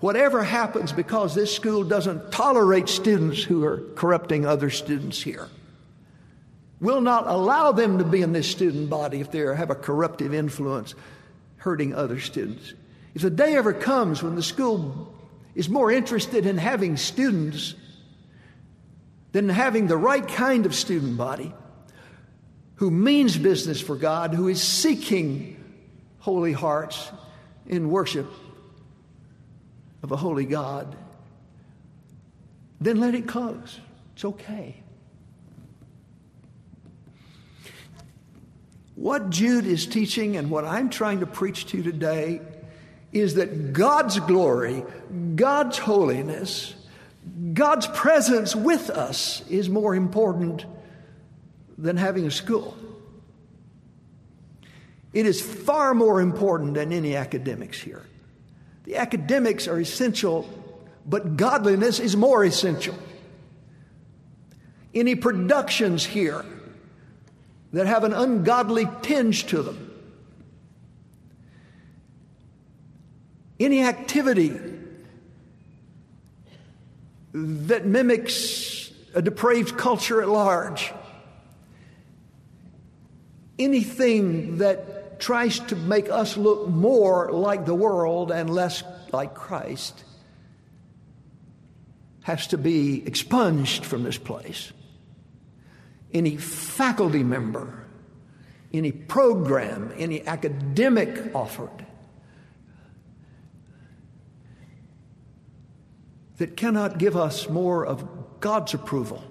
whatever 0.01 0.43
happens 0.43 0.93
because 0.93 1.35
this 1.35 1.55
school 1.55 1.85
doesn't 1.85 2.31
tolerate 2.33 2.89
students 2.89 3.43
who 3.43 3.65
are 3.65 3.83
corrupting 3.97 4.47
other 4.47 4.71
students 4.71 5.21
here, 5.21 5.49
will 6.81 7.01
not 7.01 7.27
allow 7.27 7.73
them 7.73 7.99
to 7.99 8.05
be 8.05 8.23
in 8.23 8.33
this 8.33 8.49
student 8.49 8.89
body 8.89 9.21
if 9.21 9.33
they 9.33 9.41
have 9.41 9.71
a 9.71 9.75
corruptive 9.75 10.33
influence 10.33 10.95
hurting 11.57 11.93
other 11.95 12.21
students. 12.21 12.75
If 13.15 13.23
the 13.23 13.31
day 13.31 13.57
ever 13.57 13.73
comes 13.73 14.23
when 14.23 14.37
the 14.37 14.43
school 14.45 15.13
is 15.57 15.69
more 15.69 15.91
interested 15.91 16.47
in 16.47 16.59
having 16.59 16.97
students 16.97 17.75
than 19.33 19.49
having 19.49 19.89
the 19.89 19.97
right 19.97 20.27
kind 20.27 20.65
of 20.65 20.75
student 20.77 21.17
body 21.17 21.53
who 22.79 22.91
means 22.93 23.37
business 23.37 23.81
for 23.81 23.97
God, 23.97 24.35
who 24.35 24.47
is 24.47 24.62
seeking 24.62 25.57
holy 26.20 26.53
hearts 26.53 27.11
in 27.66 27.91
worship 27.91 28.31
of 30.03 30.12
a 30.12 30.16
holy 30.16 30.45
God, 30.45 30.97
then 32.81 33.01
let 33.01 33.16
it 33.16 33.26
close. 33.26 33.81
It's 34.14 34.24
okay. 34.24 34.81
What 38.95 39.31
Jude 39.31 39.66
is 39.66 39.87
teaching 39.87 40.37
and 40.37 40.49
what 40.49 40.64
I'm 40.64 40.89
trying 40.89 41.20
to 41.20 41.26
preach 41.26 41.66
to 41.66 41.79
you 41.79 41.83
today 41.83 42.41
is 43.12 43.35
that 43.35 43.72
God's 43.72 44.20
glory, 44.20 44.85
God's 45.35 45.79
holiness, 45.79 46.74
God's 47.55 47.89
presence 47.89 48.55
with 48.55 48.89
us 48.89 49.43
is 49.49 49.68
more 49.68 49.97
important 49.97 50.64
than 51.79 51.97
having 51.97 52.26
a 52.26 52.31
school. 52.31 52.76
It 55.12 55.24
is 55.24 55.41
far 55.41 55.95
more 55.95 56.20
important 56.20 56.74
than 56.74 56.93
any 56.93 57.16
academics 57.16 57.81
here. 57.81 58.05
The 58.85 58.97
academics 58.97 59.68
are 59.68 59.81
essential, 59.81 60.49
but 61.07 61.37
godliness 61.37 62.01
is 62.01 62.16
more 62.16 62.45
essential. 62.45 62.97
any 64.95 65.14
productions 65.14 66.05
here 66.05 66.45
that 67.72 67.87
have 67.87 68.05
an 68.05 68.12
ungodly 68.12 68.89
tinge 69.03 69.47
to 69.47 69.62
them, 69.62 69.85
any 73.61 73.83
activity 73.83 74.59
that 77.33 77.85
mimics 77.85 78.91
a 79.14 79.22
depraved 79.22 79.76
culture 79.76 80.22
at 80.22 80.29
large, 80.29 80.93
anything 83.59 84.59
that 84.59 85.21
tries 85.21 85.59
to 85.59 85.77
make 85.77 86.09
us 86.11 86.37
look 86.37 86.69
more 86.69 87.31
like 87.33 87.67
the 87.67 87.75
world 87.75 88.31
and 88.31 88.49
less 88.49 88.83
like 89.13 89.35
Christ 89.35 90.05
has 92.23 92.47
to 92.49 92.59
be 92.59 93.05
expunged 93.07 93.85
from 93.85 94.03
this 94.03 94.19
place. 94.19 94.73
Any 96.13 96.37
faculty 96.37 97.23
member, 97.23 97.87
any 98.73 98.93
program, 98.93 99.93
any 99.97 100.27
academic 100.27 101.35
offered 101.35 101.87
that 106.37 106.57
cannot 106.57 106.99
give 106.99 107.17
us 107.17 107.49
more 107.49 107.85
of 107.85 108.41
God's 108.41 108.75
approval 108.75 109.25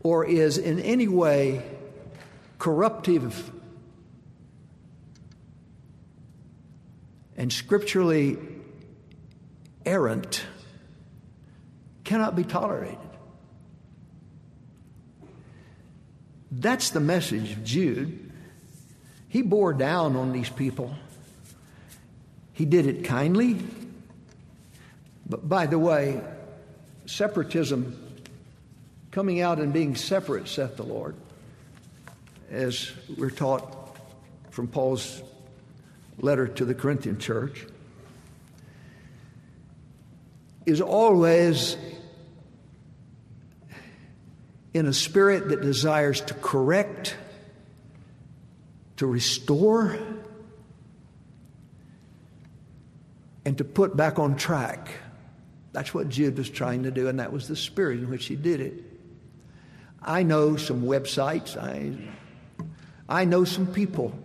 or 0.00 0.26
is 0.26 0.58
in 0.58 0.80
any 0.80 1.08
way 1.08 1.62
corruptive 2.62 3.50
and 7.36 7.52
scripturally 7.52 8.38
errant 9.84 10.44
cannot 12.04 12.36
be 12.36 12.44
tolerated. 12.44 12.98
That's 16.52 16.90
the 16.90 17.00
message 17.00 17.50
of 17.50 17.64
Jude. 17.64 18.30
He 19.28 19.42
bore 19.42 19.72
down 19.72 20.14
on 20.14 20.30
these 20.30 20.48
people. 20.48 20.94
He 22.52 22.64
did 22.64 22.86
it 22.86 23.04
kindly. 23.04 23.58
But 25.28 25.48
by 25.48 25.66
the 25.66 25.80
way, 25.80 26.22
separatism, 27.06 28.22
coming 29.10 29.40
out 29.40 29.58
and 29.58 29.72
being 29.72 29.96
separate, 29.96 30.46
saith 30.46 30.76
the 30.76 30.84
Lord, 30.84 31.16
as 32.52 32.92
we're 33.16 33.30
taught 33.30 33.96
from 34.50 34.68
Paul's 34.68 35.22
letter 36.18 36.46
to 36.46 36.64
the 36.66 36.74
Corinthian 36.74 37.18
church, 37.18 37.66
is 40.66 40.80
always 40.80 41.76
in 44.74 44.86
a 44.86 44.92
spirit 44.92 45.48
that 45.48 45.62
desires 45.62 46.20
to 46.20 46.34
correct, 46.34 47.16
to 48.98 49.06
restore, 49.06 49.98
and 53.46 53.58
to 53.58 53.64
put 53.64 53.96
back 53.96 54.18
on 54.18 54.36
track. 54.36 54.90
That's 55.72 55.94
what 55.94 56.10
Jude 56.10 56.36
was 56.36 56.50
trying 56.50 56.82
to 56.82 56.90
do, 56.90 57.08
and 57.08 57.18
that 57.18 57.32
was 57.32 57.48
the 57.48 57.56
spirit 57.56 58.00
in 58.00 58.10
which 58.10 58.26
he 58.26 58.36
did 58.36 58.60
it. 58.60 58.74
I 60.02 60.22
know 60.22 60.56
some 60.56 60.82
websites, 60.82 61.56
I, 61.56 61.96
I 63.08 63.24
know 63.24 63.44
some 63.44 63.66
people 63.66 64.18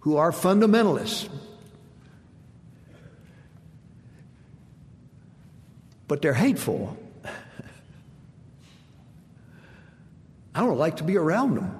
who 0.00 0.16
are 0.16 0.32
fundamentalists, 0.32 1.28
but 6.08 6.22
they're 6.22 6.34
hateful. 6.34 6.96
I 10.54 10.60
don't 10.60 10.78
like 10.78 10.98
to 10.98 11.04
be 11.04 11.16
around 11.16 11.54
them. 11.56 11.78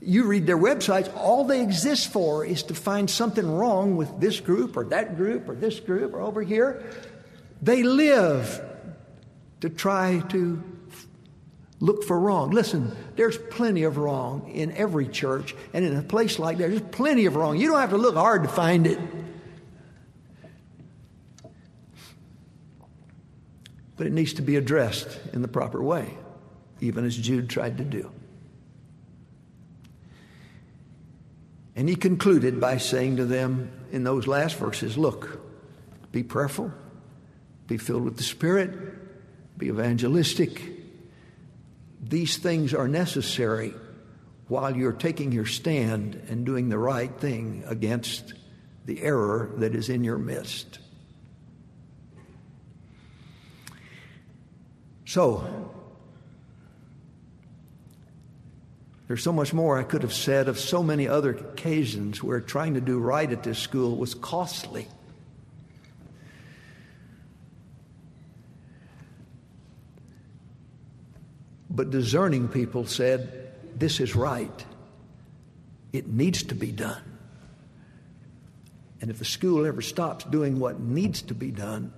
You 0.00 0.24
read 0.24 0.46
their 0.46 0.58
websites, 0.58 1.14
all 1.16 1.44
they 1.44 1.62
exist 1.62 2.12
for 2.12 2.44
is 2.44 2.64
to 2.64 2.74
find 2.74 3.08
something 3.08 3.48
wrong 3.48 3.96
with 3.96 4.20
this 4.20 4.40
group 4.40 4.76
or 4.76 4.84
that 4.86 5.16
group 5.16 5.48
or 5.48 5.54
this 5.54 5.78
group 5.78 6.12
or 6.12 6.20
over 6.20 6.42
here. 6.42 6.84
They 7.62 7.84
live 7.84 8.60
to 9.60 9.70
try 9.70 10.18
to 10.30 10.62
look 11.82 12.04
for 12.04 12.18
wrong. 12.18 12.50
Listen, 12.50 12.96
there's 13.16 13.36
plenty 13.36 13.82
of 13.82 13.98
wrong 13.98 14.50
in 14.50 14.72
every 14.72 15.06
church, 15.06 15.54
and 15.74 15.84
in 15.84 15.96
a 15.96 16.02
place 16.02 16.38
like 16.38 16.56
that, 16.58 16.70
there's 16.70 16.80
plenty 16.80 17.26
of 17.26 17.36
wrong. 17.36 17.58
You 17.58 17.68
don't 17.68 17.80
have 17.80 17.90
to 17.90 17.98
look 17.98 18.14
hard 18.14 18.44
to 18.44 18.48
find 18.48 18.86
it. 18.86 18.98
But 23.96 24.06
it 24.06 24.12
needs 24.12 24.32
to 24.34 24.42
be 24.42 24.56
addressed 24.56 25.20
in 25.34 25.42
the 25.42 25.48
proper 25.48 25.82
way 25.82 26.16
even 26.82 27.04
as 27.04 27.16
Jude 27.16 27.48
tried 27.48 27.78
to 27.78 27.84
do. 27.84 28.10
And 31.74 31.88
he 31.88 31.94
concluded 31.96 32.60
by 32.60 32.76
saying 32.76 33.16
to 33.16 33.24
them 33.24 33.70
in 33.92 34.04
those 34.04 34.26
last 34.26 34.56
verses 34.56 34.98
Look, 34.98 35.40
be 36.10 36.22
prayerful, 36.22 36.70
be 37.66 37.78
filled 37.78 38.04
with 38.04 38.18
the 38.18 38.22
Spirit, 38.22 39.58
be 39.58 39.68
evangelistic. 39.68 40.71
These 42.02 42.38
things 42.38 42.74
are 42.74 42.88
necessary 42.88 43.74
while 44.48 44.76
you're 44.76 44.92
taking 44.92 45.32
your 45.32 45.46
stand 45.46 46.20
and 46.28 46.44
doing 46.44 46.68
the 46.68 46.78
right 46.78 47.12
thing 47.18 47.64
against 47.66 48.34
the 48.84 49.02
error 49.02 49.52
that 49.58 49.74
is 49.74 49.88
in 49.88 50.02
your 50.02 50.18
midst. 50.18 50.78
So, 55.04 55.72
There's 59.12 59.22
so 59.22 59.32
much 59.34 59.52
more 59.52 59.78
I 59.78 59.82
could 59.82 60.00
have 60.04 60.14
said 60.14 60.48
of 60.48 60.58
so 60.58 60.82
many 60.82 61.06
other 61.06 61.32
occasions 61.32 62.22
where 62.22 62.40
trying 62.40 62.72
to 62.72 62.80
do 62.80 62.98
right 62.98 63.30
at 63.30 63.42
this 63.42 63.58
school 63.58 63.98
was 63.98 64.14
costly. 64.14 64.88
But 71.74 71.90
discerning 71.90 72.48
people 72.48 72.86
said, 72.86 73.54
This 73.78 73.98
is 73.98 74.14
right. 74.14 74.64
It 75.92 76.06
needs 76.06 76.42
to 76.44 76.54
be 76.54 76.70
done. 76.70 77.02
And 79.00 79.10
if 79.10 79.18
the 79.18 79.24
school 79.24 79.66
ever 79.66 79.82
stops 79.82 80.24
doing 80.24 80.60
what 80.60 80.78
needs 80.78 81.22
to 81.22 81.34
be 81.34 81.50
done, 81.50 81.92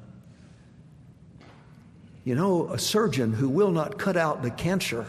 you 2.24 2.34
know, 2.34 2.68
a 2.68 2.78
surgeon 2.78 3.32
who 3.32 3.48
will 3.48 3.70
not 3.70 3.98
cut 3.98 4.16
out 4.16 4.42
the 4.42 4.50
cancer 4.50 5.06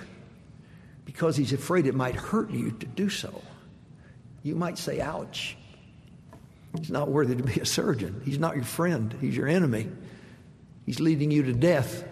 because 1.05 1.37
he's 1.37 1.53
afraid 1.53 1.85
it 1.85 1.95
might 1.95 2.15
hurt 2.15 2.51
you 2.51 2.71
to 2.71 2.85
do 2.85 3.09
so. 3.09 3.41
You 4.43 4.55
might 4.55 4.77
say, 4.77 4.99
ouch. 4.99 5.55
He's 6.77 6.89
not 6.89 7.07
worthy 7.07 7.35
to 7.35 7.43
be 7.43 7.61
a 7.61 7.65
surgeon. 7.65 8.21
He's 8.25 8.39
not 8.39 8.55
your 8.55 8.65
friend, 8.65 9.15
he's 9.21 9.37
your 9.37 9.47
enemy. 9.47 9.87
He's 10.85 10.99
leading 10.99 11.31
you 11.31 11.43
to 11.43 11.53
death, 11.53 12.03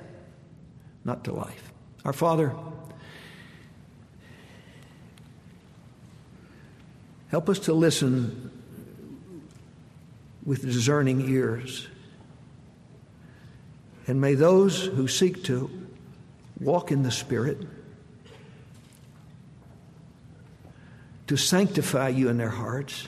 not 1.04 1.26
to 1.26 1.34
life. 1.34 1.72
Our 2.06 2.14
Father, 2.14 2.54
help 7.30 7.47
us 7.47 7.60
to 7.60 7.74
listen 7.74 8.51
with 10.45 10.64
discerning 10.64 11.30
ears. 11.30 11.88
And 14.06 14.20
may 14.20 14.34
those 14.34 14.84
who 14.84 15.08
seek 15.08 15.45
to 15.45 15.70
walk 16.60 16.91
in 16.91 17.04
the 17.04 17.12
Spirit, 17.12 17.58
to 21.28 21.38
sanctify 21.38 22.10
you 22.10 22.28
in 22.28 22.38
their 22.38 22.49
hearts. 22.49 23.08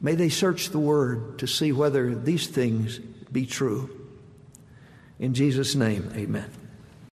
May 0.00 0.16
they 0.16 0.28
search 0.28 0.70
the 0.70 0.80
Word 0.80 1.38
to 1.38 1.46
see 1.46 1.70
whether 1.70 2.14
these 2.16 2.48
things 2.48 2.98
be 3.30 3.46
true. 3.46 3.88
In 5.20 5.34
Jesus' 5.34 5.76
name, 5.76 6.10
amen. 6.16 6.61